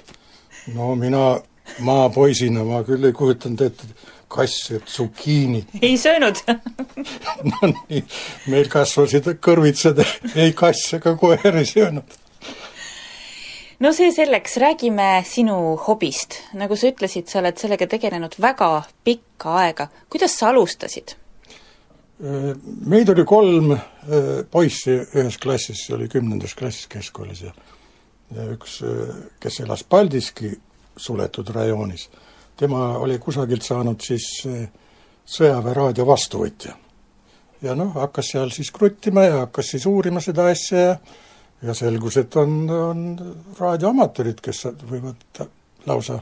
[0.74, 1.40] no mina
[1.80, 3.88] maapoisina, ma küll ei kujutanud ette,
[4.28, 5.76] kass ja tsukiinit.
[5.82, 6.42] ei söönud
[7.52, 8.04] no nii,
[8.48, 10.04] meil kasvasid kõrvitsad,
[10.36, 12.23] ei kass ega koer ei söönud
[13.84, 15.58] no see selleks, räägime sinu
[15.88, 16.40] hobist.
[16.56, 18.70] nagu sa ütlesid, sa oled sellega tegelenud väga
[19.04, 19.90] pikka aega.
[20.10, 21.18] kuidas sa alustasid?
[22.88, 23.82] meid oli kolm äh,
[24.52, 27.52] poissi ühes klassis, see oli kümnendas klassis keskkoolis ja
[28.34, 30.54] ja üks, äh, kes elas Paldiski
[30.98, 32.08] suletud rajoonis,
[32.58, 34.70] tema oli kusagilt saanud siis äh,
[35.26, 36.78] sõjaväeraadio vastuvõtja.
[37.62, 40.96] ja noh, hakkas seal siis kruttima ja hakkas siis uurima seda asja ja
[41.64, 43.06] ja selgus, et on, on
[43.60, 45.46] raadioamatöörid, kes võivad
[45.86, 46.20] lausa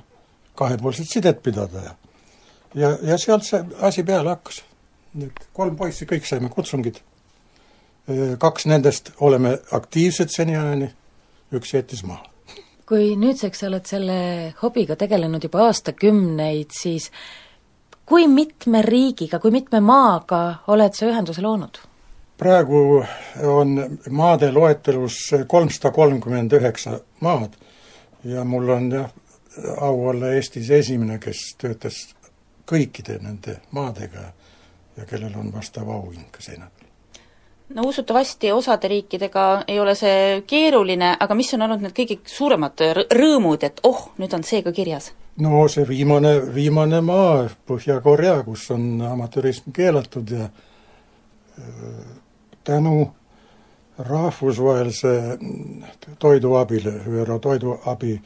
[0.56, 1.96] kahepoolset sidet pidada ja
[2.76, 4.62] ja, ja sealt see asi peale hakkas
[5.20, 7.02] nüüd kolm poissi, kõik saime kutsungid.
[8.39, 10.89] kaks nendest oleme aktiivsed seniajani,
[11.54, 12.26] üks jättis maha.
[12.88, 17.12] kui nüüdseks sa oled selle hobiga tegelenud juba aastakümneid, siis
[18.06, 21.80] kui mitme riigiga, kui mitme maaga oled sa ühenduse loonud?
[22.42, 23.04] Praegu
[23.46, 23.76] on
[24.10, 25.18] maade loetelus
[25.48, 27.54] kolmsada kolmkümmend üheksa maad
[28.24, 29.12] ja mul on jah,
[29.78, 32.00] au olla Eestis esimene, kes töötas
[32.70, 34.32] kõikide nende maadega
[34.98, 36.89] ja kellel on vastav auhind ka seina peal.
[37.76, 42.86] no usutavasti osade riikidega ei ole see keeruline, aga mis on olnud need kõige suuremad
[43.12, 45.12] rõõmud, et oh, nüüd on see ka kirjas?
[45.38, 50.50] no see viimane, viimane maa, Põhja-Korea, kus on amatöörism keelatud ja
[52.64, 53.12] tänu
[53.99, 55.38] rahvusvahelise
[56.20, 58.22] toiduabile, ÜRO toiduabi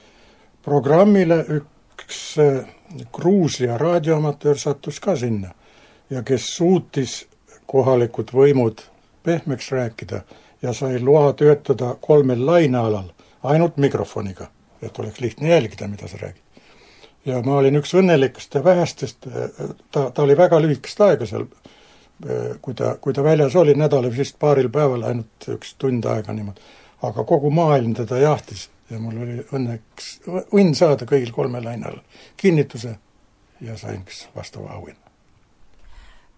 [0.62, 2.66] programmile üks äh,
[3.14, 5.50] Gruusia raadioamatöör sattus ka sinna
[6.10, 7.28] ja kes suutis
[7.66, 8.82] kohalikud võimud
[9.24, 10.22] pehmeks rääkida
[10.62, 13.10] ja sai loa töötada kolmel lainealal
[13.44, 14.48] ainult mikrofoniga,
[14.82, 16.42] et oleks lihtne jälgida, mida sa räägid.
[17.26, 19.28] ja ma olin üks õnnelikest ja vähestest,
[19.92, 21.48] ta, ta oli väga lühikest aega seal,
[22.62, 26.62] kui ta, kui ta väljas oli, nädala vist paaril päeval, ainult üks tund aega niimoodi.
[27.04, 30.12] aga kogu maailm teda jahtis ja mul oli õnneks,
[30.54, 32.00] õnn saada kõigil kolmel lainel
[32.38, 32.96] kinnituse
[33.62, 34.06] ja sain
[34.36, 35.06] vastava auhinna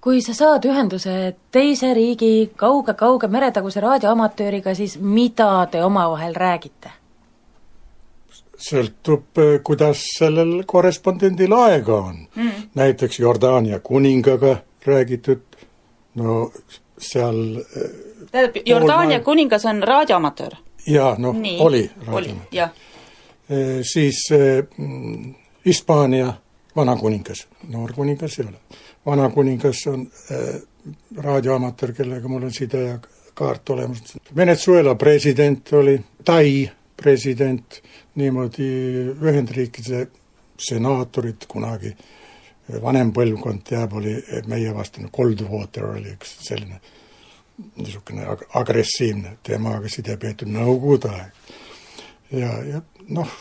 [0.02, 1.14] kui sa saad ühenduse
[1.52, 6.94] teise riigi kauge-kauge meretaguse raadioamatööriga, siis mida te omavahel räägite?
[8.58, 12.64] sõltub, kuidas sellel korrespondendil aega on mm..
[12.76, 14.56] näiteks Jordaania kuningaga
[14.86, 15.44] räägitud,
[16.18, 16.51] no
[16.97, 17.39] seal
[18.32, 20.57] tähendab, Jordaania kuningas on raadioamatöör?
[20.88, 22.70] jaa, noh, oli raadioamatöör.
[23.49, 23.84] e,.
[23.93, 24.30] Siis
[25.65, 26.34] Hispaania e,
[26.76, 28.57] vanakuningas, noor kuningas ei ole
[29.07, 30.61] vanakuningas on äh,
[31.18, 32.99] raadioamatöör, kellega mul on side ja
[33.34, 34.18] kaart olemas.
[34.36, 37.82] Venezuela president oli, Tai president,
[38.15, 38.68] niimoodi
[39.22, 40.07] Ühendriikide
[40.57, 41.93] senaatorid kunagi,
[42.84, 44.15] vanem põlvkond teab, oli
[44.47, 46.80] meie vastane, Coldwater oli üks selline
[47.78, 51.55] niisugune ag-, agressiivne, temaga side peetud Nõukogude aeg.
[52.38, 53.32] ja, ja noh,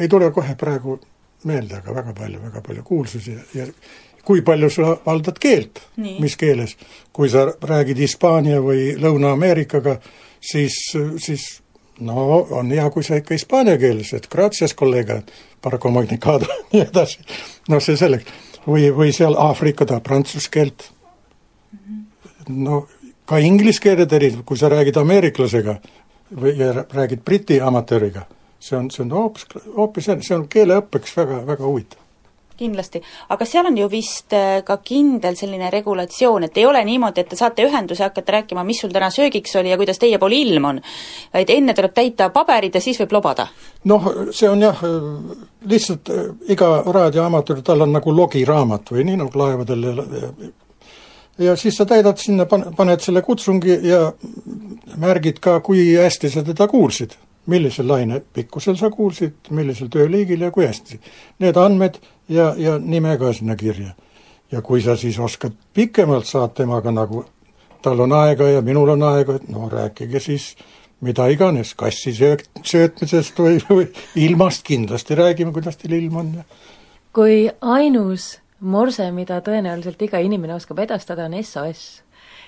[0.00, 0.98] ei tule kohe praegu
[1.44, 3.66] meelde, aga väga palju, väga palju kuulsusi ja, ja
[4.24, 6.76] kui palju sa valdad keelt, mis keeles.
[7.12, 9.98] kui sa räägid Hispaania või Lõuna-Ameerikaga,
[10.40, 10.78] siis,
[11.20, 11.44] siis
[12.00, 15.12] no on hea, kui sa ikka hispaania keeles, et gracias, kolleeg,
[15.62, 17.24] para comunicado, nii edasi.
[17.68, 18.30] noh, see selleks.
[18.66, 20.90] või, või seal Aafrika tahab prantsuse keelt.
[22.48, 22.86] no
[23.26, 25.78] ka inglise keele terid, kui sa räägid ameeriklasega
[26.34, 26.56] või
[26.92, 28.26] räägid briti amatööriga,
[28.58, 32.03] see on, see on hoopis, hoopis, see on keeleõppeks väga, väga huvitav
[32.58, 33.02] kindlasti,
[33.34, 37.30] aga seal on ju vist äh, ka kindel selline regulatsioon, et ei ole niimoodi, et
[37.32, 40.70] te saate ühenduse, hakkate rääkima, mis sul täna söögiks oli ja kuidas teie pool ilm
[40.70, 40.82] on,
[41.34, 43.48] vaid enne tuleb täita paberid ja siis võib lobada?
[43.90, 44.84] noh, see on jah,
[45.70, 50.52] lihtsalt äh, iga raadioamatöör, tal on nagu logiraamat või nii nagu laevadel ja
[51.38, 54.12] ja siis sa täidad sinna, paned selle kutsungi ja
[55.02, 57.16] märgid ka, kui hästi sa teda kuulsid
[57.46, 61.00] millisel laine pikkusel sa kuulsid, millisel tööliigil ja kui hästi.
[61.44, 63.94] Need andmed ja, ja nime ka sinna kirja.
[64.52, 67.24] ja kui sa siis oskad pikemalt, saad temaga nagu,
[67.82, 70.54] tal on aega ja minul on aega, et no rääkige siis
[71.00, 76.44] mida iganes, kassi söök-, söötmisest või, või ilmast kindlasti räägime, kuidas teil ilm on ja
[77.14, 82.02] kui ainus morse, mida tõenäoliselt iga inimene oskab edastada, on SOS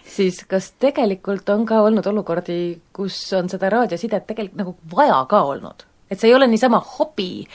[0.07, 5.43] siis kas tegelikult on ka olnud olukordi, kus on seda raadiosidet tegelikult nagu vaja ka
[5.53, 5.87] olnud?
[6.11, 7.47] et see ei ole niisama hobi,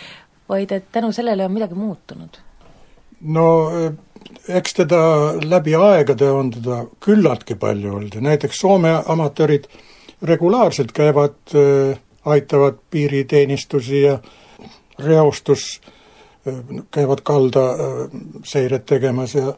[0.50, 2.42] vaid et tänu sellele on midagi muutunud?
[3.22, 3.46] no
[3.80, 3.92] eh,
[4.58, 5.02] eks teda
[5.44, 9.70] läbi aegade on teda küllaltki palju olnud ja näiteks Soome amatöörid
[10.22, 14.20] regulaarselt käivad, eh, aitavad piiriteenistusi ja
[15.00, 15.82] reostus,
[16.46, 16.60] eh,
[16.92, 17.68] käivad kalda
[18.44, 19.54] seiret tegemas ja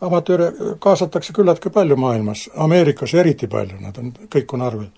[0.00, 4.88] amatööre kaasatakse küllaltki palju maailmas, Ameerikas eriti palju, nad on, kõik on arvel.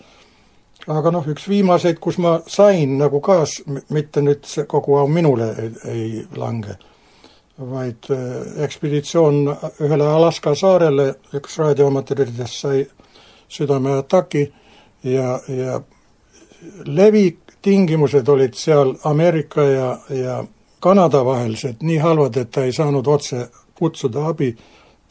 [0.86, 5.51] aga noh, üks viimaseid, kus ma sain nagu kaas, mitte nüüd see kogu au minule
[5.59, 6.76] ei, ei lange,
[7.59, 9.42] vaid äh, ekspeditsioon
[9.80, 12.86] ühele Alaska saarele, üks raadioamatööridest sai
[13.51, 14.46] südameataki
[15.05, 15.80] ja, ja
[16.86, 20.44] levitingimused olid seal Ameerika ja, ja
[20.80, 24.55] Kanada vahelised nii halvad, et ta ei saanud otse kutsuda abi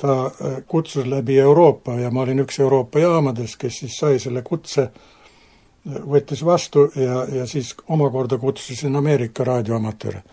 [0.02, 4.42] ta äh, kutsus läbi Euroopa ja ma olin üks Euroopa jaamades, kes siis sai selle
[4.48, 10.24] kutse, äh, võttis vastu ja, ja siis omakorda kutsusin Ameerika raadioamatööre.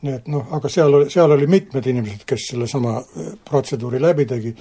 [0.00, 4.26] nii et noh, aga seal oli, seal oli mitmed inimesed, kes sellesama äh, protseduuri läbi
[4.26, 4.54] tegi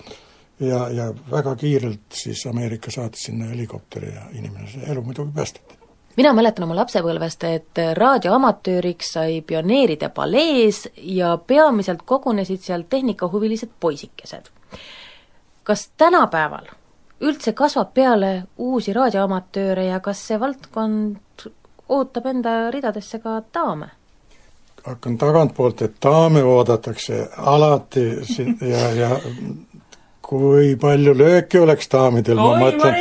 [0.60, 5.78] ja, ja väga kiirelt siis Ameerika saatis sinna helikopteri ja inimene, elu muidugi päästeti
[6.20, 14.51] mina mäletan oma lapsepõlvest, et raadioamatööriks sai pioneeride palees ja peamiselt kogunesid seal tehnikahuvilised poisikesed.
[15.63, 16.66] kas tänapäeval
[17.21, 21.47] üldse kasvab peale uusi raadioamatööre ja kas see valdkond
[21.89, 23.89] ootab enda ridadesse ka daame?
[24.83, 28.05] hakkan tagantpoolt, et daame oodatakse alati
[28.62, 29.09] ja, ja
[30.30, 33.00] kui palju lööki oleks daamidel, ma mõtlen,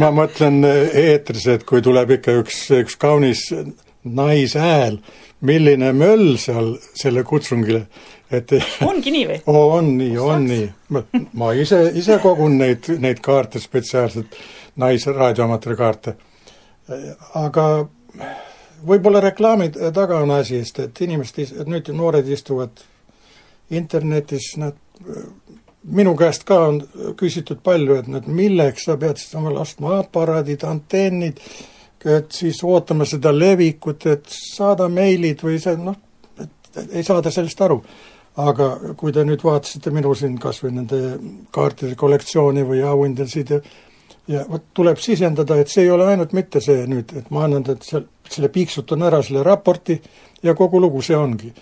[0.00, 3.44] ma mõtlen eetris, et kui tuleb ikka üks, üks kaunis
[4.08, 4.96] naishääl,
[5.44, 7.84] milline möll seal selle kutsungile,
[8.32, 8.54] et
[8.86, 9.40] ongi nii või?
[9.76, 10.68] on nii, on nii.
[11.38, 14.38] ma ise, ise kogun neid, neid kaarte spetsiaalselt,
[14.80, 16.16] naisraadioamatööri kaarte.
[17.36, 17.66] aga
[18.86, 22.80] võib-olla reklaami taga on asi, sest et inimesed, nüüd noored istuvad
[23.72, 24.78] internetis, nad,
[25.82, 26.80] minu käest ka on
[27.18, 31.40] küsitud palju, et nad, milleks sa pead siis omale ostma aparaadid, antennid,
[32.04, 35.98] et siis ootame seda levikut, et saada meilid või see noh,
[36.42, 37.82] et ei saada sellest aru.
[38.32, 40.98] aga kui te nüüd vaatasite minu siin kas või nende
[41.52, 43.58] kaartide kollektsiooni või auhindasid ja
[44.28, 47.64] ja vot tuleb sisendada, et see ei ole ainult mitte see nüüd, et ma annan
[47.66, 49.98] tead seal, selle piiksutan ära selle raporti
[50.42, 51.52] ja kogu lugu see ongi.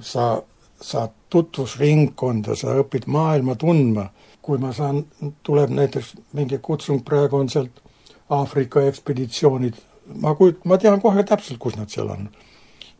[0.00, 0.42] sa
[0.82, 4.08] saad tutvusringkonda, sa õpid maailma tundma,
[4.42, 5.04] kui ma saan,
[5.46, 7.82] tuleb näiteks mingi kutsung, praegu on sealt
[8.30, 9.78] Aafrika ekspeditsioonid,
[10.22, 12.28] ma kujut-, ma tean kohe täpselt, kus nad seal on.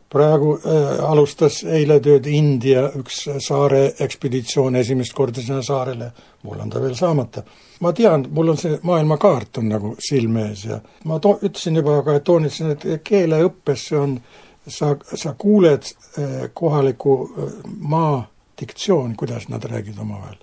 [0.07, 6.07] praegu äh, alustas eile tööd India üks saare ekspeditsioon esimest korda sinna saarele,
[6.47, 7.43] mul on ta veel saamata.
[7.81, 11.97] ma tean, mul on see maailmakaart on nagu silme ees ja ma to-, ütlesin juba,
[11.99, 15.83] aga toonitasin, et keeleõppes see on äh, sa, sa kuuled
[16.17, 18.27] eh, kohaliku eh, maa
[18.61, 20.37] diktsiooni, kuidas nad räägivad omavahel.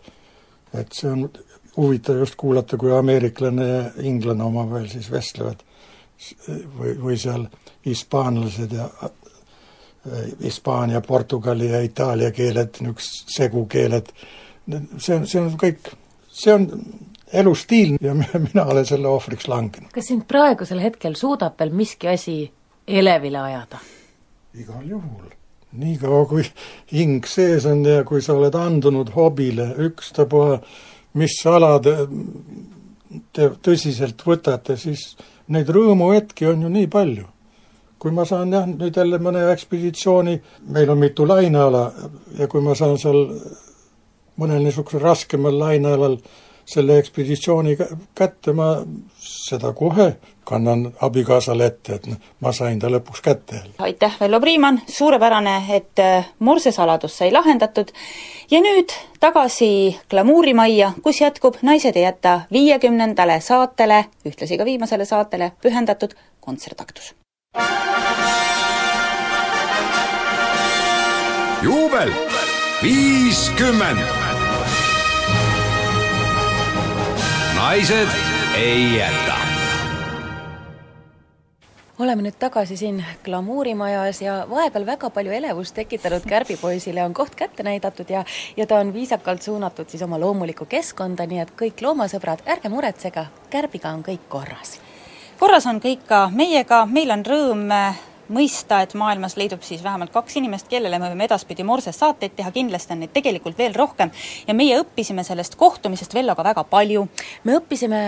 [0.75, 1.29] et see on
[1.77, 5.63] huvitav just kuulata, kui ameeriklane ja inglane omavahel siis vestlevad
[6.79, 7.47] või, või seal
[7.87, 9.11] hispaanlased ja eh,
[10.43, 14.13] Hispaania, Portugali ja Itaalia keeled, niisugused segukeeled,
[14.99, 15.93] see on, see on kõik,
[16.29, 16.69] see on
[17.33, 18.15] elustiil ja
[18.49, 19.93] mina olen selle ohvriks langenud.
[19.95, 22.39] kas sind praegusel hetkel suudab veel miski asi
[22.87, 23.83] elevile ajada?
[24.55, 25.31] Igal juhul.
[25.74, 26.44] niikaua, kui
[26.93, 30.60] hing sees on ja kui sa oled andunud hobile, ükstapuha,
[31.18, 31.94] mis ala te,
[33.35, 35.16] te tõsiselt võtate, siis
[35.51, 37.26] neid rõõmuhetki on ju nii palju.
[37.98, 40.35] kui ma saan jah, nüüd jälle mõne ekspeditsiooni,
[40.76, 41.85] meil on mitu laineala
[42.39, 43.22] ja kui ma saan seal
[44.36, 46.18] mõnel niisugusel raskemal lainealal
[46.66, 47.77] selle ekspeditsiooni
[48.15, 48.77] kätte, ma
[49.20, 50.15] seda kohe
[50.45, 53.62] kannan abikaasale ette, et noh, ma sain ta lõpuks kätte.
[53.78, 57.93] Aitäh, Vello Priimann, suurepärane, et äh, morsesaladus sai lahendatud.
[58.51, 65.53] Ja nüüd tagasi glamuurimajja, kus jätkub Naised ei jäta viiekümnendale saatele, ühtlasi ka viimasele saatele
[65.62, 67.15] pühendatud kontsertaktus.
[71.65, 72.11] juubel
[72.82, 74.24] viiskümmend
[77.65, 78.09] naised
[78.57, 79.36] ei jäta.
[81.99, 87.62] oleme nüüd tagasi siin glamuurimajas ja vahepeal väga palju elevust tekitanud kärbipoisile on koht kätte
[87.62, 88.24] näidatud ja
[88.57, 93.27] ja ta on viisakalt suunatud siis oma loomulikku keskkonda, nii et kõik loomasõbrad, ärge muretsege,
[93.51, 94.81] kärbiga on kõik korras.
[95.39, 97.73] korras on kõik ka meiega, meil on rõõm
[98.33, 102.53] mõista, et maailmas leidub siis vähemalt kaks inimest, kellele me võime edaspidi Morses saateid teha,
[102.55, 104.13] kindlasti on neid tegelikult veel rohkem,
[104.47, 107.09] ja meie õppisime sellest kohtumisest Velloga väga palju.
[107.45, 108.05] me õppisime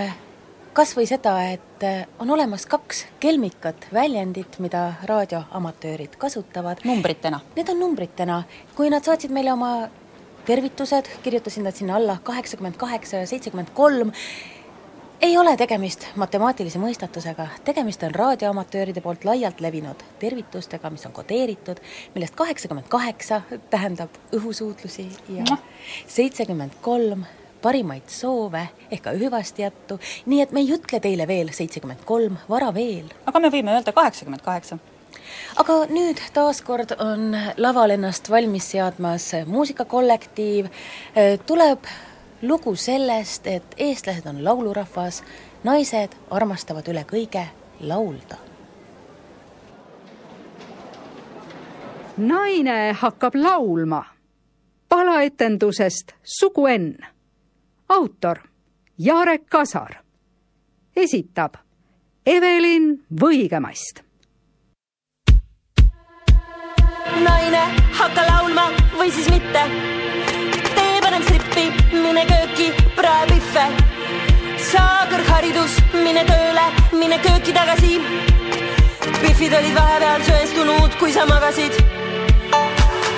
[0.77, 1.85] kas või seda, et
[2.21, 6.85] on olemas kaks kelmikat väljendit, mida raadioamatöörid kasutavad.
[6.85, 7.41] numbritena?
[7.57, 8.43] Need on numbritena.
[8.75, 9.89] kui nad saatsid meile oma
[10.47, 14.13] tervitused, kirjutasin nad sinna alla kaheksakümmend kaheksa ja seitsekümmend kolm,
[15.21, 21.81] ei ole tegemist matemaatilise mõistatusega, tegemist on raadioamatööride poolt laialt levinud tervitustega, mis on kodeeritud,
[22.15, 25.59] millest kaheksakümmend kaheksa tähendab õhusuutlusi ja
[26.07, 27.25] seitsekümmend kolm
[27.63, 32.37] parimaid soove ehk ka hüvasti jättu, nii et me ei ütle teile veel seitsekümmend kolm,
[32.49, 33.09] vara veel.
[33.27, 34.79] aga me võime öelda kaheksakümmend kaheksa.
[35.59, 40.69] Aga nüüd taaskord on laval ennast valmis seadmas muusikakollektiiv,
[41.47, 41.89] tuleb
[42.43, 45.23] lugu sellest, et eestlased on laulurahvas,
[45.65, 47.47] naised armastavad üle kõige
[47.81, 48.37] laulda.
[52.17, 54.05] naine hakkab laulma
[54.89, 56.97] palaetendusest Suguenn.
[57.89, 58.39] autor
[58.99, 59.95] Jarek Kasar.
[60.97, 61.55] esitab
[62.27, 64.03] Evelin Võigemast.
[67.25, 70.06] naine, hakka laulma või siis mitte
[71.67, 72.67] strippi, mine kööki,
[72.97, 73.65] prae pihve.
[74.71, 78.01] saa kõrgharidus, mine tööle, mine kööki tagasi.
[79.21, 81.73] Pihvid olid vahepeal söestunud, kui sa magasid.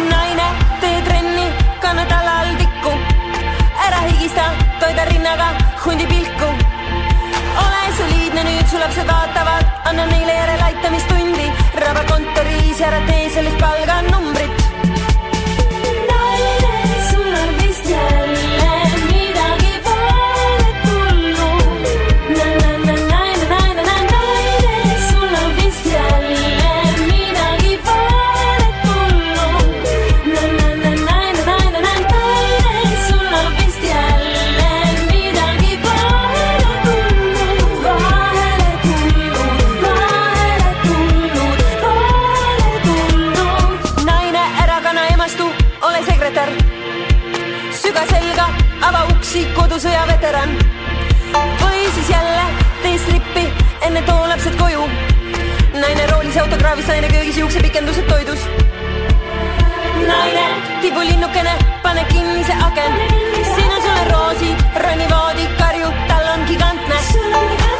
[0.08, 0.48] naine,
[0.80, 1.46] tee trenni,
[1.80, 2.92] kanna tallal tikku.
[3.86, 4.44] ära higista,
[4.80, 5.48] toida rinnaga
[5.84, 6.48] hundi pilku.
[7.64, 11.52] ole soliidne, nüüd su lapsed vaatavad, anna neile järeleaitamistundi.
[11.74, 14.17] raba kontoris, ära tee sellist palganumbrit üksi
[56.68, 58.38] autokraavis, naine köögis, juuksepikendused toidus.
[60.06, 60.44] naine,
[60.80, 62.92] tibulinnukene, pane kinni see aken.
[63.54, 66.98] siin on sulle roosid, ronivoodi, karju, tal on gigantne.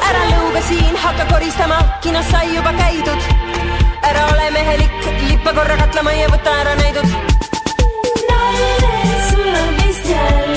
[0.08, 3.22] ära lõuga siin, hakka koristama, kinos sai juba käidud.
[4.02, 7.08] ära ole mehelik, lippa korra katlamajja, võta ära näidud.
[8.30, 8.94] naine,
[9.30, 10.47] sul on vist jälle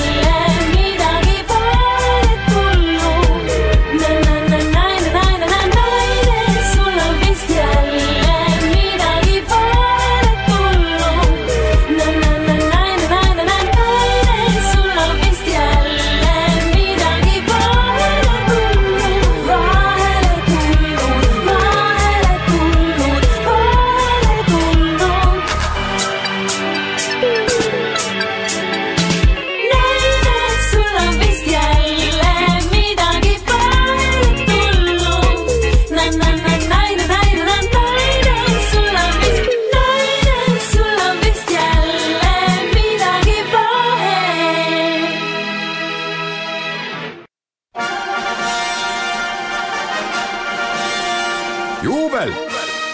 [51.82, 52.32] juubel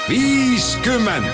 [0.08, 1.24] viiskümmend.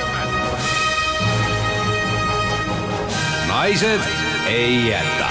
[3.48, 4.00] naised
[4.46, 5.28] ei jäta.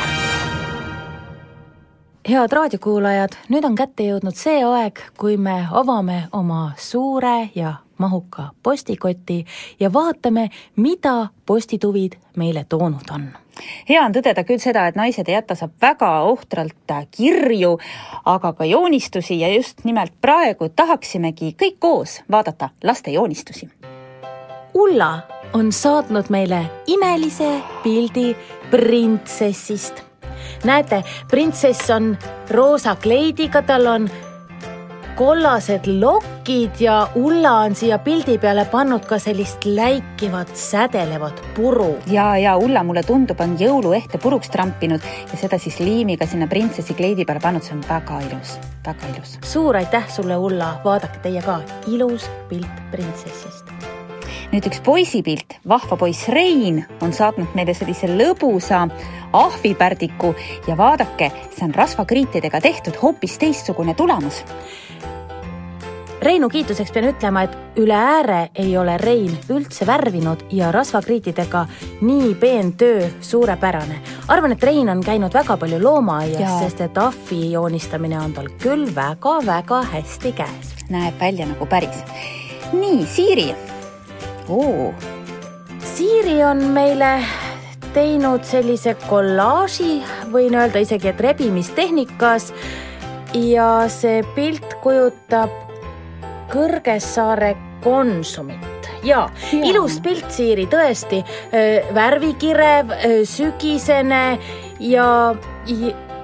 [2.30, 8.50] head raadiokuulajad, nüüd on kätte jõudnud see aeg, kui me avame oma suure ja mahuka
[8.64, 9.46] postikoti
[9.80, 13.28] ja vaatame, mida postituvid meile toonud on.
[13.90, 17.78] hea on tõdeda küll seda, et Naised ei jäta saab väga ohtralt kirju,
[18.26, 23.70] aga ka joonistusi ja just nimelt praegu tahaksimegi kõik koos vaadata laste joonistusi.
[24.74, 25.20] Ulla
[25.54, 28.36] on saatnud meile imelise pildi
[28.72, 30.04] printsessist.
[30.64, 32.18] näete, printsess on
[32.50, 34.10] roosa kleidiga, tal on
[35.16, 41.96] kollased lokid ja Ulla on siia pildi peale pannud ka sellist läikivat sädelevat puru.
[42.08, 46.94] ja, ja Ulla, mulle tundub, on jõuluehte puruks trampinud ja seda siis liimiga sinna printsessi
[46.98, 49.38] kleidi peale pannud, see on väga ilus, väga ilus.
[49.46, 53.70] suur aitäh sulle, Ulla, vaadake teie ka, ilus pilt printsessist.
[54.54, 58.88] nüüd üks poisipilt, vahva poiss Rein on saatnud meile sellise lõbusa
[59.34, 60.34] ahvipärdiku
[60.68, 64.44] ja vaadake, see on rasvakriitidega tehtud, hoopis teistsugune tulemus.
[66.24, 71.66] Reinu kiituseks pean ütlema, et üle ääre ei ole Rein üldse värvinud ja rasvakriitidega
[72.02, 73.98] nii peen töö suurepärane.
[74.28, 78.86] arvan, et Rein on käinud väga palju loomaaias, sest et ahvi joonistamine on tal küll
[78.96, 80.72] väga-väga hästi käes.
[80.90, 82.04] näeb välja nagu päris.
[82.72, 83.56] nii, Siiri.
[85.96, 87.20] Siiri on meile
[87.94, 90.02] teinud sellise kollaaži,
[90.32, 92.54] võin öelda isegi, et rebimistehnikas
[93.34, 95.73] ja see pilt kujutab
[96.54, 98.74] Kõrgessaare Konsumit
[99.04, 99.64] ja, ja.
[99.66, 101.24] ilus pilt, Siiri, tõesti,
[101.96, 102.94] värvikirev,
[103.28, 104.24] sügisene
[104.80, 105.08] ja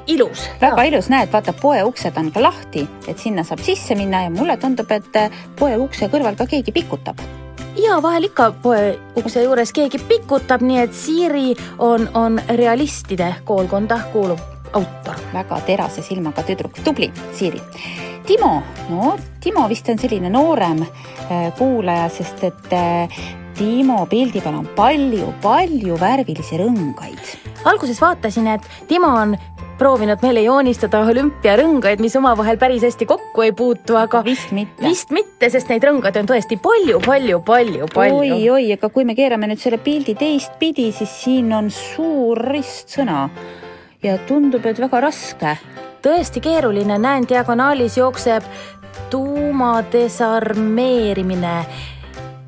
[0.07, 0.45] ilus.
[0.61, 4.33] väga ilus, näed, vaata poe uksed on ka lahti, et sinna saab sisse minna ja
[4.33, 5.19] mulle tundub, et
[5.59, 7.19] poe ukse kõrval ka keegi pikutab.
[7.79, 14.01] ja vahel ikka poe ukse juures keegi pikutab, nii et Siiri on, on realistide koolkonda
[14.13, 15.19] kuuluv autor.
[15.33, 17.61] väga terase silmaga tüdruk, tubli, Siiri.
[18.25, 23.21] Timo, no Timo vist on selline noorem äh, kuulaja, sest et äh,
[23.57, 27.31] Timo pildi peal on palju-palju värvilisi rõngaid.
[27.67, 29.33] alguses vaatasin, et Timo on
[29.79, 35.13] proovinud meile joonistada olümpiarõngaid, mis omavahel päris hästi kokku ei puutu, aga vist mitte, vist
[35.15, 38.19] mitte, sest neid rõngaid on tõesti palju, palju, palju, palju.
[38.19, 43.25] oi-oi, aga kui me keerame nüüd selle pildi teistpidi, siis siin on suur ristsõna
[44.03, 45.57] ja tundub, et väga raske.
[46.01, 48.43] tõesti keeruline, näen diagonaalis jookseb
[49.09, 51.65] tuumadesarmeerimine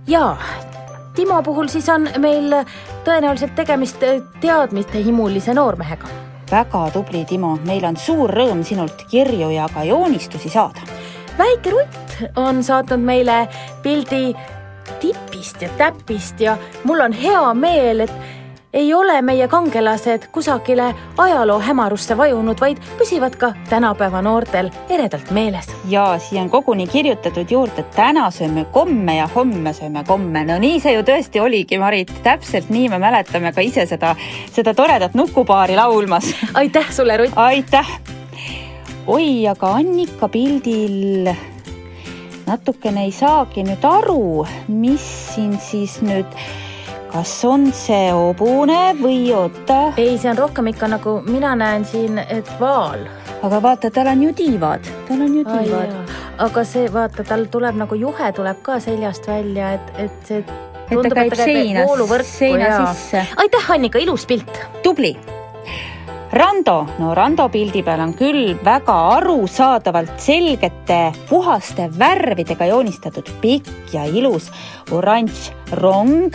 [0.07, 0.37] ja
[1.15, 2.53] Timo puhul siis on meil
[3.03, 3.99] tõenäoliselt tegemist
[4.41, 6.07] teadmistehimulise noormehega
[6.51, 10.81] väga tubli, Timo, meil on suur rõõm sinult kirju ja ka joonistusi saada.
[11.37, 13.47] väike Rutt on saatnud meile
[13.83, 14.35] pildi
[14.99, 18.11] tipist ja täpist ja mul on hea meel, et
[18.73, 25.67] ei ole meie kangelased kusagile ajaloo hämarusse vajunud, vaid püsivad ka tänapäeva noortel eredalt meeles.
[25.89, 30.45] ja siia on koguni kirjutatud juurde, täna sööme komme ja homme sööme komme.
[30.45, 34.15] no nii see ju tõesti oligi, Marit, täpselt nii me mäletame ka ise seda,
[34.51, 36.31] seda toredat nukupaari laulmas.
[36.63, 37.35] aitäh sulle, Rutt!
[37.35, 37.99] aitäh!
[39.07, 41.27] oi, aga Annika pildil
[42.47, 45.03] natukene ei saagi nüüd aru, mis
[45.35, 46.39] siin siis nüüd
[47.11, 49.79] kas on see hobune või oota?
[49.99, 53.03] ei, see on rohkem ikka nagu mina näen siin, et vaal.
[53.43, 56.15] aga vaata, tal on ju tiivad, tal on ju tiivad.
[56.47, 60.39] aga see, vaata, tal tuleb nagu juhe tuleb ka seljast välja, et, et see
[60.91, 61.85] et ta käib seina,
[62.27, 63.27] seina sisse.
[63.43, 64.63] aitäh, Annika, ilus pilt.
[64.83, 65.15] tubli
[66.31, 74.07] Rando, no Rando pildi peal on küll väga arusaadavalt selgete puhaste värvidega joonistatud pikk ja
[74.07, 74.47] ilus
[74.95, 76.31] oranž rong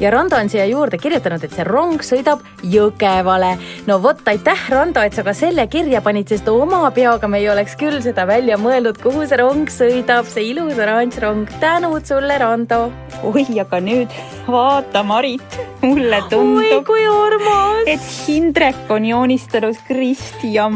[0.00, 3.56] ja Rando on siia juurde kirjutanud, et see rong sõidab Jõgevale.
[3.86, 7.48] no vot, aitäh, Rando, et sa ka selle kirja panid, sest oma peaga me ei
[7.52, 11.48] oleks küll seda välja mõelnud, kuhu see rong sõidab, see ilus oranž rong.
[11.60, 12.92] tänud sulle, Rando.
[13.24, 14.12] oi, aga nüüd
[14.46, 20.68] vaata, Marit, mulle tundub, kui armas, et Hindrek on joonistanud Kristi ja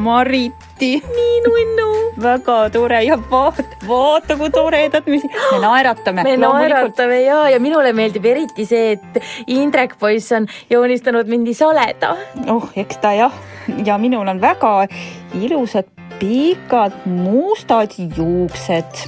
[0.81, 1.03] Mariti.
[1.15, 1.89] nii nunnu.
[2.21, 5.19] väga tore ja vaata, vaata kui toredad me,
[5.53, 6.25] me naeratame.
[6.25, 12.17] me naeratame ja, ja minule meeldib eriti see, et Indrek poiss on joonistanud mind soleda.
[12.49, 13.37] oh, eks ta jah,
[13.85, 14.89] ja minul on väga
[15.37, 15.89] ilusad
[16.21, 19.05] pikad mustad juuksed.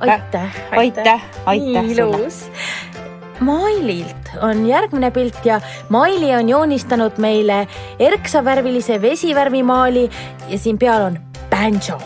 [0.00, 2.44] aitäh, aitäh, aitäh nii ilus.
[3.40, 7.66] Maililt on järgmine pilt ja Maili on joonistanud meile
[7.98, 10.10] erksavärvilise vesivärvimaali
[10.48, 11.18] ja siin peal on
[11.50, 11.98] banjo.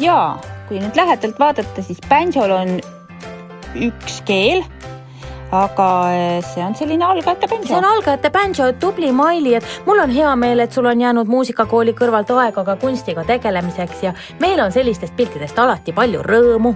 [0.00, 0.36] ja
[0.68, 2.78] kui nüüd lähedalt vaadata, siis banjol on
[3.74, 4.64] üks keel
[5.52, 7.68] aga eh, see on selline algajate bänjo.
[7.68, 11.28] see on algajate bänjo, tubli Maili, et mul on hea meel, et sul on jäänud
[11.28, 16.74] muusikakooli kõrvalt aega ka kunstiga tegelemiseks ja meil on sellistest piltidest alati palju rõõmu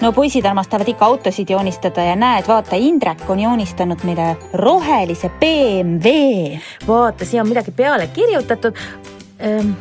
[0.00, 6.58] no poisid armastavad ikka autosid joonistada ja näed, vaata, Indrek on joonistanud meile rohelise BMW.
[6.88, 8.76] vaata, siia on midagi peale kirjutatud
[9.38, 9.72] ehm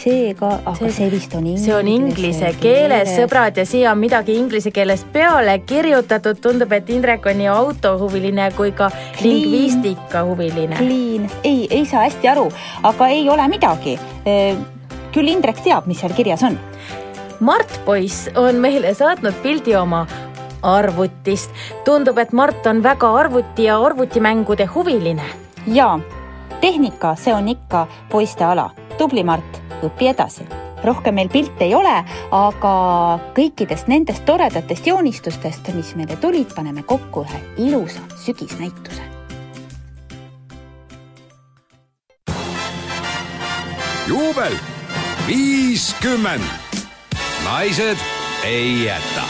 [0.00, 4.00] seega, aga see, see vist on inglise, see on inglise keeles, sõbrad, ja siia on
[4.00, 8.90] midagi inglise keeles peale kirjutatud, tundub, et Indrek on nii autohuviline kui ka
[9.20, 10.80] lingvistikahuviline.
[10.80, 12.48] Clean, ei, ei saa hästi aru,
[12.90, 13.98] aga ei ole midagi.
[15.10, 16.56] küll Indrek teab, mis seal kirjas on.
[17.40, 20.06] Mart poiss on meile saatnud pildi oma
[20.62, 21.50] arvutist.
[21.84, 25.24] tundub, et Mart on väga arvuti ja arvutimängude huviline.
[25.66, 26.00] jaa,
[26.60, 28.70] tehnika, see on ikka poiste ala.
[28.98, 30.44] tubli, Mart õpi edasi.
[30.84, 32.74] rohkem meil pilte ei ole, aga
[33.34, 39.02] kõikidest nendest toredatest joonistustest, mis meile tulid, paneme kokku ühe ilusa sügisnäituse.
[44.06, 44.54] juubel
[45.26, 46.69] viiskümmend,
[47.50, 47.98] naised
[48.44, 49.22] ei jäta.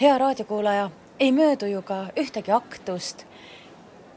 [0.00, 0.90] hea raadiokuulaja,
[1.20, 3.24] ei möödu ju ka ühtegi aktust,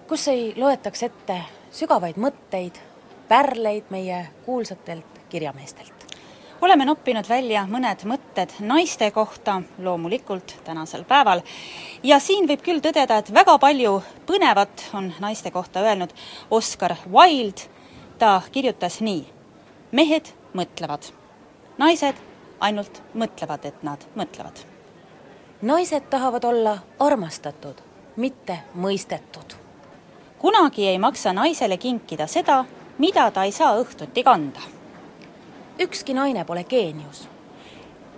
[0.08, 1.38] kus ei loetaks ette
[1.72, 2.76] sügavaid mõtteid,
[3.28, 6.18] pärleid meie kuulsatelt kirjameestelt.
[6.62, 11.42] oleme noppinud välja mõned mõtted naiste kohta, loomulikult tänasel päeval.
[12.04, 16.10] ja siin võib küll tõdeda, et väga palju põnevat on naiste kohta öelnud
[16.50, 17.62] Oscar Wilde.
[18.20, 19.41] ta kirjutas nii.
[19.92, 21.12] Mehed mõtlevad,
[21.78, 22.16] naised
[22.60, 24.66] ainult mõtlevad, et nad mõtlevad.
[25.62, 27.82] naised tahavad olla armastatud,
[28.16, 29.62] mitte mõistetud
[30.42, 32.66] kunagi ei maksa naisele kinkida seda,
[32.98, 34.62] mida ta ei saa õhtuti kanda.
[35.80, 37.28] ükski naine pole geenius.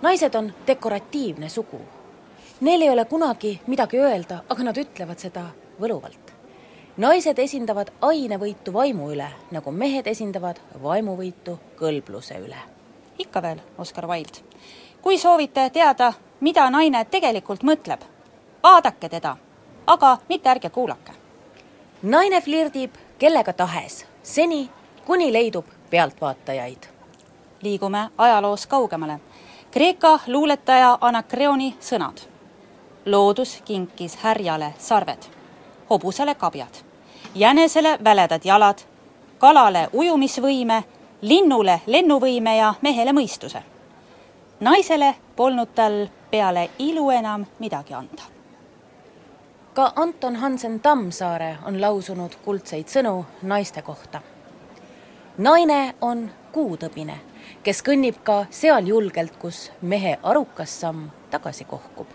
[0.02, 1.80] naised on dekoratiivne sugu.
[2.60, 5.44] Neil ei ole kunagi midagi öelda, aga nad ütlevad seda
[5.80, 6.23] võluvalt.
[6.96, 12.58] Naised esindavad ainevõitu vaimu üle, nagu mehed esindavad vaimuvõitu kõlbluse üle.
[13.18, 14.38] ikka veel, Oscar Wilde.
[15.02, 18.00] kui soovite teada, mida naine tegelikult mõtleb,
[18.62, 19.36] vaadake teda,
[19.86, 21.24] aga mitte ärge kuulake
[22.04, 24.70] naine flirdib kellega tahes, seni
[25.06, 26.86] kuni leidub pealtvaatajaid.
[27.62, 29.20] liigume ajaloos kaugemale.
[29.70, 32.18] Kreeka luuletaja Anakreoni sõnad.
[33.06, 35.22] loodus kinkis härjale sarved,
[35.90, 36.74] hobusele kabjad,
[37.34, 38.78] jänesele väledad jalad,
[39.38, 40.82] kalale ujumisvõime,
[41.20, 43.62] linnule lennuvõime ja mehele mõistuse.
[44.60, 48.34] naisele polnud tal peale ilu enam midagi anda
[49.74, 54.20] ka Anton Hansen Tammsaare on lausunud kuldseid sõnu naiste kohta.
[55.38, 57.16] naine on kuutõbine,
[57.62, 62.06] kes kõnnib ka seal julgelt, kus mehe arukas samm tagasi kohkub.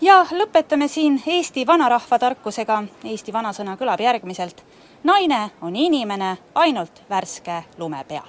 [0.00, 2.82] Ja lõpetame siin Eesti vanarahva tarkusega.
[3.04, 4.62] Eesti vanasõna kõlab järgmiselt.
[5.04, 8.28] naine on inimene ainult värske lume peal.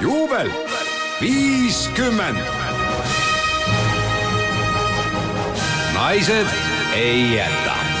[0.00, 0.50] juubel
[1.20, 2.38] viiskümmend
[5.94, 6.46] naised
[6.94, 7.93] ei jäta.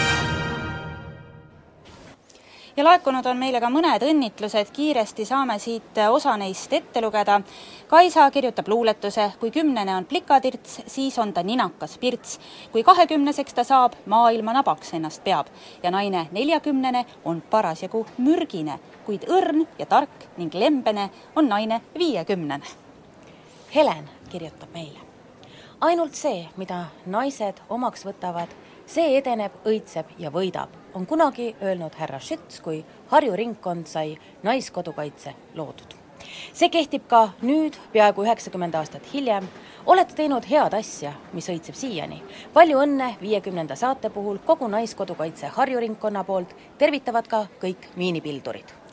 [2.76, 7.40] Ja laekunud on meile ka mõned õnnitlused, kiiresti saame siit osa neist ette lugeda.
[7.88, 12.40] Kaisa kirjutab luuletuse, kui kümnene on plikatirts, siis on ta ninakas pirts.
[12.72, 15.46] kui kahekümneseks ta saab, maailma nabaks ennast peab.
[15.82, 22.64] ja naine neljakümnene on parasjagu mürgine, kuid õrn ja tark ning lembene on naine viiekümnene.
[23.74, 24.98] Helen kirjutab meile.
[25.80, 28.48] ainult see, mida naised omaks võtavad,
[28.86, 35.34] see edeneb, õitseb ja võidab on kunagi öelnud härra Schütz, kui Harju ringkond sai Naiskodukaitse
[35.54, 35.94] loodud.
[36.54, 39.48] see kehtib ka nüüd, peaaegu üheksakümmend aastat hiljem.
[39.86, 42.22] olete teinud head asja, mis õitseb siiani.
[42.52, 48.83] palju õnne viiekümnenda saate puhul kogu Naiskodukaitse Harju ringkonna poolt tervitavad ka kõik miinipildurid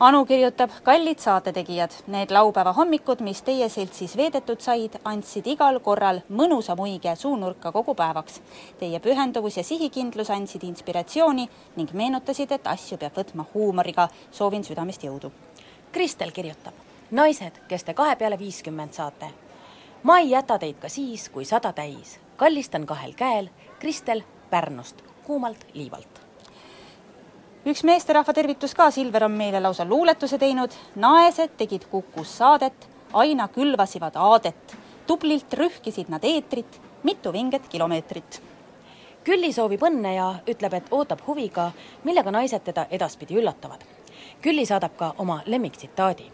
[0.00, 6.22] Anu kirjutab, kallid saatetegijad, need laupäeva hommikud, mis teie seltsis veedetud said, andsid igal korral
[6.38, 8.38] mõnusa muige suunurka kogu päevaks.
[8.80, 11.44] Teie pühenduvus ja sihikindlus andsid inspiratsiooni
[11.76, 14.08] ning meenutasid, et asju peab võtma huumoriga.
[14.32, 15.30] soovin südamest jõudu.
[15.92, 16.74] Kristel kirjutab,
[17.10, 19.28] naised, kes te kahe peale viiskümmend saate,
[20.02, 22.18] ma ei jäta teid ka siis, kui sada täis.
[22.36, 26.09] kallistan kahel käel, Kristel Pärnust, kuumalt liivalt
[27.66, 30.70] üks meesterahva tervitus ka, Silver on meile lausa luuletuse teinud.
[30.96, 34.76] naesed tegid Kukus saadet, aina külvasivad aadet.
[35.06, 38.42] tublilt rühkisid nad eetrit, mitu vinget kilomeetrit.
[39.24, 41.72] Külli soovib õnne ja ütleb, et ootab huviga,
[42.04, 43.84] millega naised teda edaspidi üllatavad.
[44.42, 46.32] Külli saadab ka oma lemmiktsitaadi.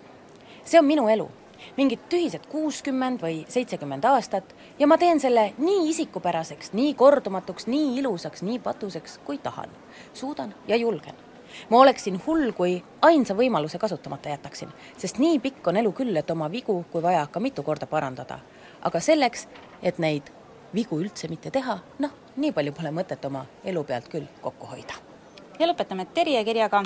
[0.65, 1.31] see on minu elu
[1.77, 7.99] mingid tühised kuuskümmend või seitsekümmend aastat ja ma teen selle nii isikupäraseks, nii kordumatuks, nii
[8.01, 9.71] ilusaks, nii patuseks, kui tahan.
[10.15, 11.15] suudan ja julgen.
[11.71, 14.69] ma oleksin hull, kui ainsa võimaluse kasutamata jätaksin,
[14.99, 18.39] sest nii pikk on elu küll, et oma vigu, kui vaja, ka mitu korda parandada.
[18.83, 19.49] aga selleks,
[19.83, 20.31] et neid
[20.75, 25.16] vigu üldse mitte teha, noh, nii palju pole mõtet oma elu pealt küll kokku hoida.
[25.59, 26.83] Ja lõpetame Terje kirjaga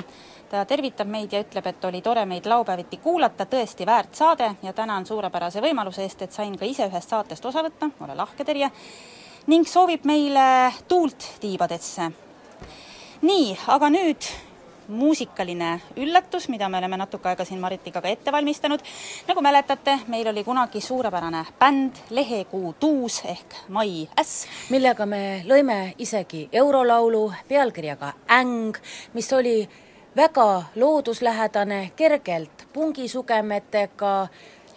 [0.51, 4.73] ta tervitab meid ja ütleb, et oli tore meid laupäeviti kuulata, tõesti väärt saade ja
[4.73, 8.71] tänan suurepärase võimaluse eest, et sain ka ise ühest saatest osa võtta, ole lahke, Terje,
[9.47, 12.11] ning soovib meile tuult tiibadesse.
[13.21, 14.27] nii, aga nüüd
[14.91, 18.79] muusikaline üllatus, mida me oleme natuke aega siin Maritiga ka ette valmistanud.
[19.27, 24.47] nagu mäletate, meil oli kunagi suurepärane bänd Lehekuu tuus ehk Mai Äss.
[24.69, 28.77] millega me lõime isegi eurolaulu pealkirjaga Äng,
[29.13, 29.69] mis oli
[30.15, 34.27] väga looduslähedane, kergelt pungisugemetega,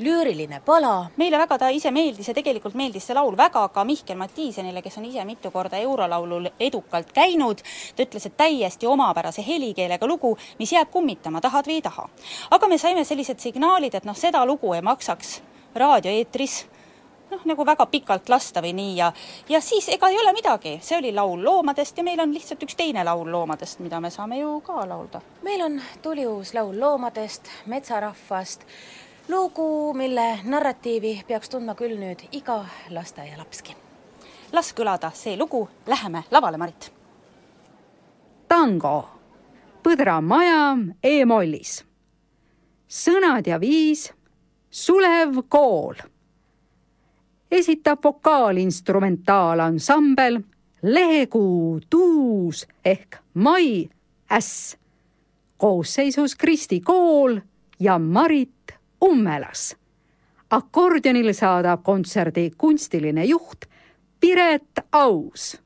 [0.00, 1.10] lüüriline pala.
[1.16, 4.98] meile väga ta ise meeldis ja tegelikult meeldis see laul väga ka Mihkel Matiisenile, kes
[4.98, 7.62] on ise mitu korda Eurolaulul edukalt käinud.
[7.96, 12.08] ta ütles, et täiesti omapärase helikeelega lugu, mis jääb kummitama, tahad või ei taha.
[12.50, 15.40] aga me saime sellised signaalid, et noh, seda lugu ei maksaks
[15.74, 16.66] raadioeetris
[17.30, 19.12] noh, nagu väga pikalt lasta või nii ja
[19.48, 22.76] ja siis ega ei ole midagi, see oli laul loomadest ja meil on lihtsalt üks
[22.78, 25.20] teine laul loomadest, mida me saame ju ka laulda.
[25.42, 28.66] meil on tuliuus laul loomadest, metsarahvast,
[29.28, 33.76] lugu, mille narratiivi peaks tundma küll nüüd iga lasteaialapski.
[34.52, 36.92] las kõlada see lugu, läheme lavale, Marit.
[38.48, 39.08] tango,
[39.82, 41.84] Põdra maja E-mollis.
[42.88, 44.12] sõnad ja viis,
[44.70, 45.94] Sulev kool
[47.50, 50.40] esitab vokaalinstrumentaalansambel
[50.82, 53.88] Lehekuu tuus ehk Mai
[54.30, 54.76] Äss
[55.56, 57.40] koosseisus Kristi Kool
[57.80, 58.63] ja Marit
[59.04, 59.74] Ummelas.
[60.50, 63.66] akordionil saadab kontserdi kunstiline juht
[64.20, 65.56] Piret Aus.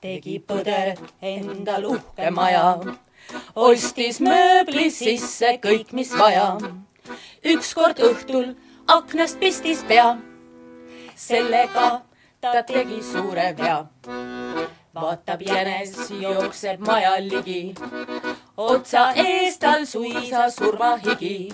[0.00, 2.76] tegi põder endal uhke maja,
[3.56, 6.58] ostis mööbli sisse kõik, mis vaja
[7.54, 8.54] ükskord õhtul
[8.88, 10.16] aknast pistis pea.
[11.16, 12.02] sellega
[12.40, 13.86] ta tegi suure vea.
[14.94, 17.74] vaatab jänes, jookseb maja ligi.
[18.56, 21.52] Otsa ees tal suisa surmahigi.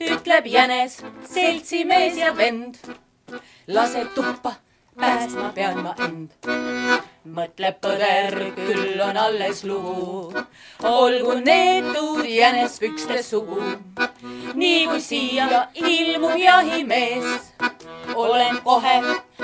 [0.00, 1.02] ütleb jänes,
[1.34, 2.74] seltsimees ja vend.
[3.66, 4.54] lase tuppa,
[4.96, 6.30] päästma pean ma end
[7.34, 10.32] mõtleb põder, küll on alles lugu.
[10.82, 13.60] olgu neetud jänespükstes sugu.
[14.54, 17.52] nii kui siia ilmub jahimees,
[18.14, 18.96] olen kohe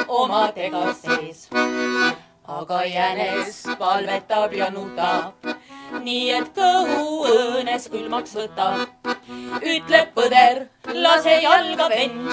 [0.09, 1.49] omadega sees.
[2.45, 5.35] aga jänes palvetab ja nutab,
[6.07, 7.03] nii et kõhu
[7.33, 8.87] õõnes külmaks võtab.
[9.63, 12.31] ütleb põder, lase jalga vend.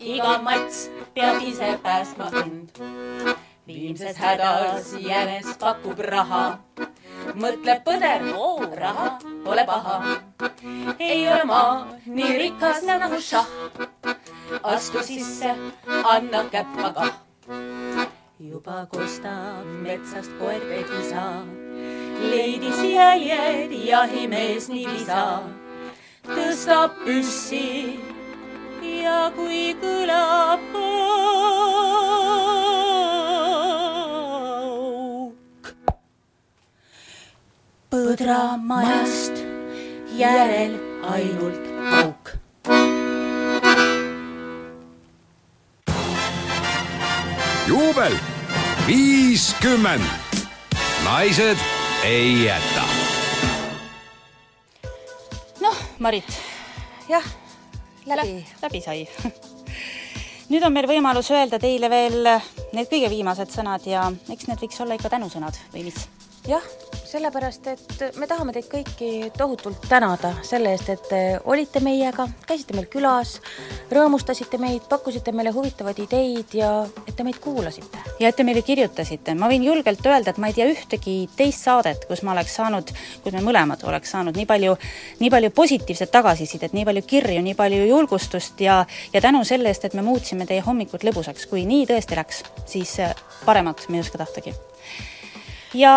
[0.00, 2.82] iga mats peab ise päästma end
[3.72, 6.58] viimses hädas jänes pakub raha.
[7.42, 8.24] mõtleb põder,
[8.82, 9.06] raha
[9.44, 9.96] pole paha.
[10.98, 13.48] ei ole maa nii rikas nagu šah.
[14.74, 15.54] astu sisse,
[16.14, 17.14] anna käppa kah.
[18.50, 21.26] juba kostab metsast koerte kisa.
[22.20, 25.24] Leidis jäljed jahimees nii visa,
[26.28, 27.98] tõstab püssi
[29.00, 30.90] ja kui kõlab pauk.
[37.90, 39.42] põdramajast
[40.20, 40.78] järel
[41.14, 42.24] ainult pauk.
[47.66, 48.14] juubel
[48.86, 50.08] viiskümmend.
[51.04, 52.84] naised ei jäta.
[55.60, 56.38] noh, Marit.
[57.08, 57.24] jah,
[58.06, 58.46] läbi.
[58.62, 59.08] läbi sai
[60.50, 62.24] nüüd on meil võimalus öelda teile veel
[62.72, 66.08] need kõige viimased sõnad ja eks need võiks olla ikka tänusõnad või mis?
[66.48, 66.62] Jah,
[67.04, 72.76] sellepärast, et me tahame teid kõiki tohutult tänada selle eest, et te olite meiega, käisite
[72.76, 73.36] meil külas,
[73.92, 76.70] rõõmustasite meid, pakkusite meile huvitavaid ideid ja
[77.04, 77.98] et te meid kuulasite.
[78.20, 81.66] ja et te meile kirjutasite, ma võin julgelt öelda, et ma ei tea ühtegi teist
[81.66, 82.94] saadet, kus ma oleks saanud,
[83.24, 84.76] kus me mõlemad oleks saanud nii palju,
[85.20, 89.84] nii palju positiivset tagasisidet, nii palju kirju, nii palju julgustust ja ja tänu selle eest,
[89.84, 92.96] et me muutsime teie hommikud lõbusaks, kui nii tõesti läks, siis
[93.44, 94.54] paremat me ei oska tahtagi
[95.74, 95.94] ja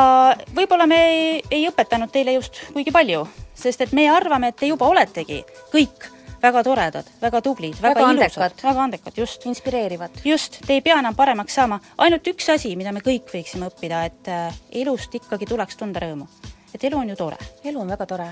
[0.55, 3.25] võib-olla me ei, ei õpetanud teile just kuigi palju,
[3.57, 5.43] sest et me arvame, et te juba oletegi
[5.73, 6.09] kõik
[6.43, 9.45] väga toredad, väga tublid, väga, väga ilusad, väga andekad, just.
[9.47, 10.23] inspireerivad.
[10.27, 14.03] just, te ei pea enam paremaks saama, ainult üks asi, mida me kõik võiksime õppida,
[14.09, 16.27] et äh, elust ikkagi tuleks tunda rõõmu
[16.73, 17.37] et elu on ju tore.
[17.63, 18.27] elu on väga tore.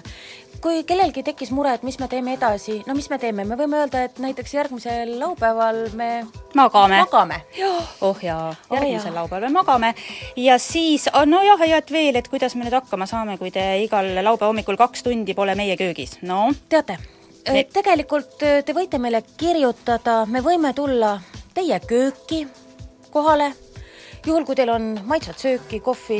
[0.61, 3.81] kui kellelgi tekkis mure, et mis me teeme edasi, no mis me teeme, me võime
[3.81, 6.09] öelda, et näiteks järgmisel laupäeval me
[6.55, 6.99] magame.
[7.05, 7.41] magame.
[8.01, 9.93] oh jaa, järgmisel oh, laupäeval me magame
[10.35, 14.13] ja siis, nojah, ja et veel, et kuidas me nüüd hakkama saame, kui te igal
[14.21, 16.51] laupäeva hommikul kaks tundi pole meie köögis, no.
[16.69, 16.99] teate
[17.47, 21.17] me..., tegelikult te võite meile kirjutada, me võime tulla
[21.55, 22.45] teie kööki
[23.11, 23.51] kohale
[24.25, 26.19] juhul, kui teil on maitsvat sööki, kohvi.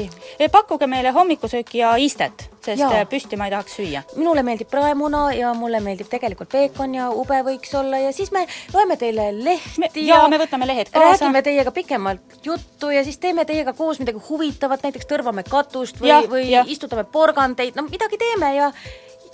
[0.52, 3.06] pakkuge meile hommikusööki ja istet, sest ja.
[3.10, 4.04] püsti ma ei tahaks süüa.
[4.16, 8.46] minule meeldib praemuna ja mulle meeldib tegelikult peekon ja ube võiks olla ja siis me
[8.74, 11.14] loeme teile lehti ja, me võtame lehed kaasa.
[11.14, 16.18] räägime teiega pikemalt juttu ja siis teeme teiega koos midagi huvitavat, näiteks tõrvame katust või,
[16.30, 16.66] või ja.
[16.68, 18.72] istutame porgandeid, no midagi teeme ja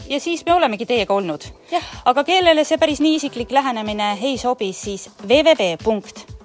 [0.09, 1.43] ja siis me olemegi teiega olnud.
[2.05, 5.09] aga kellele see päris nii isiklik lähenemine ei sobi, siis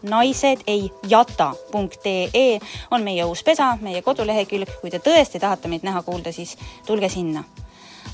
[0.03, 2.61] www.naisedeijata.ee
[2.91, 6.57] on meie uus pesa, meie kodulehekülg, kui te tõesti tahate meid näha, kuulda, siis
[6.87, 7.45] tulge sinna.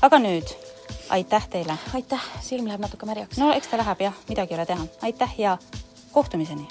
[0.01, 0.47] aga nüüd
[1.09, 1.73] aitäh teile!
[1.93, 3.37] aitäh, silm läheb natuke märjaks.
[3.37, 4.85] no eks ta läheb jah, midagi ei ole teha.
[5.01, 5.57] aitäh ja
[6.11, 6.67] kohtumiseni!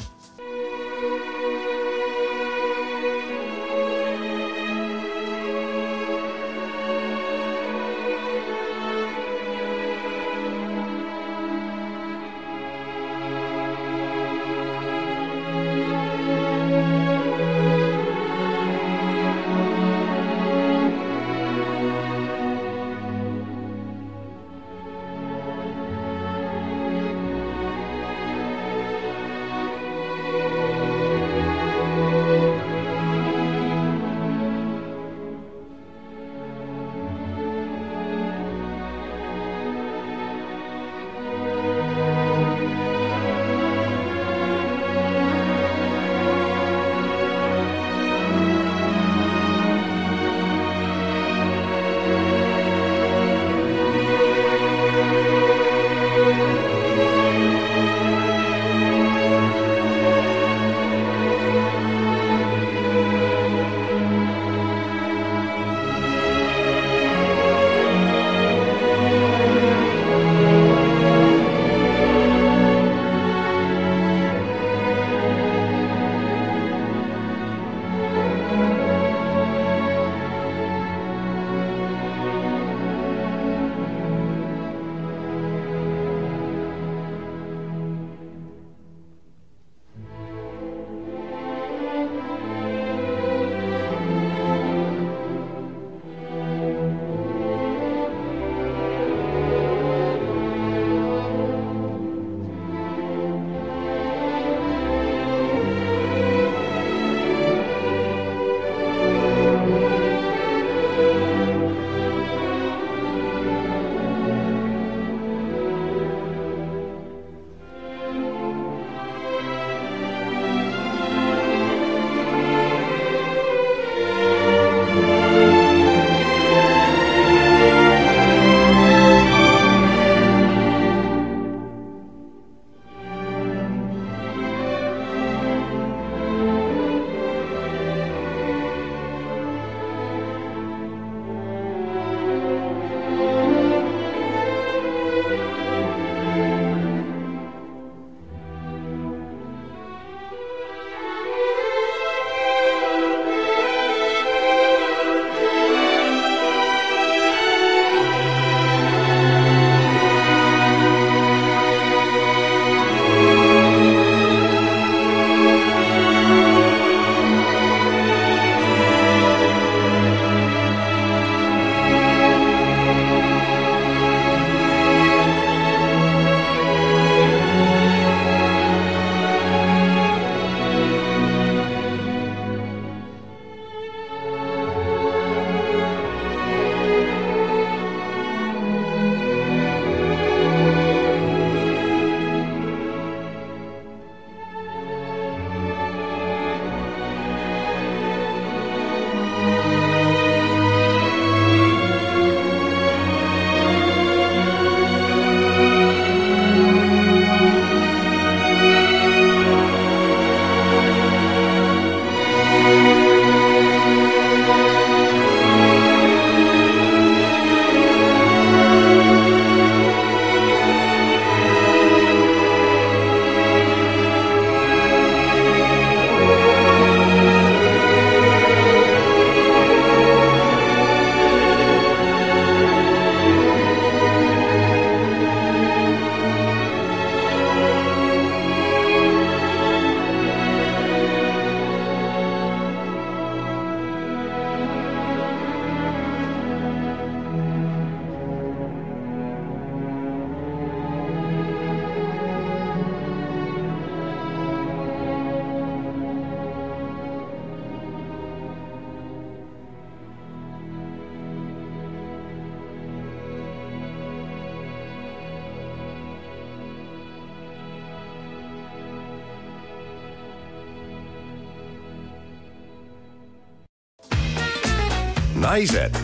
[275.58, 275.94] Naised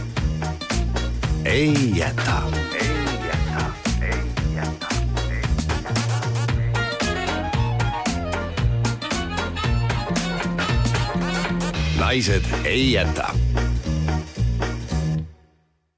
[1.45, 2.43] ei jäta.
[11.99, 13.24] naised ei jäta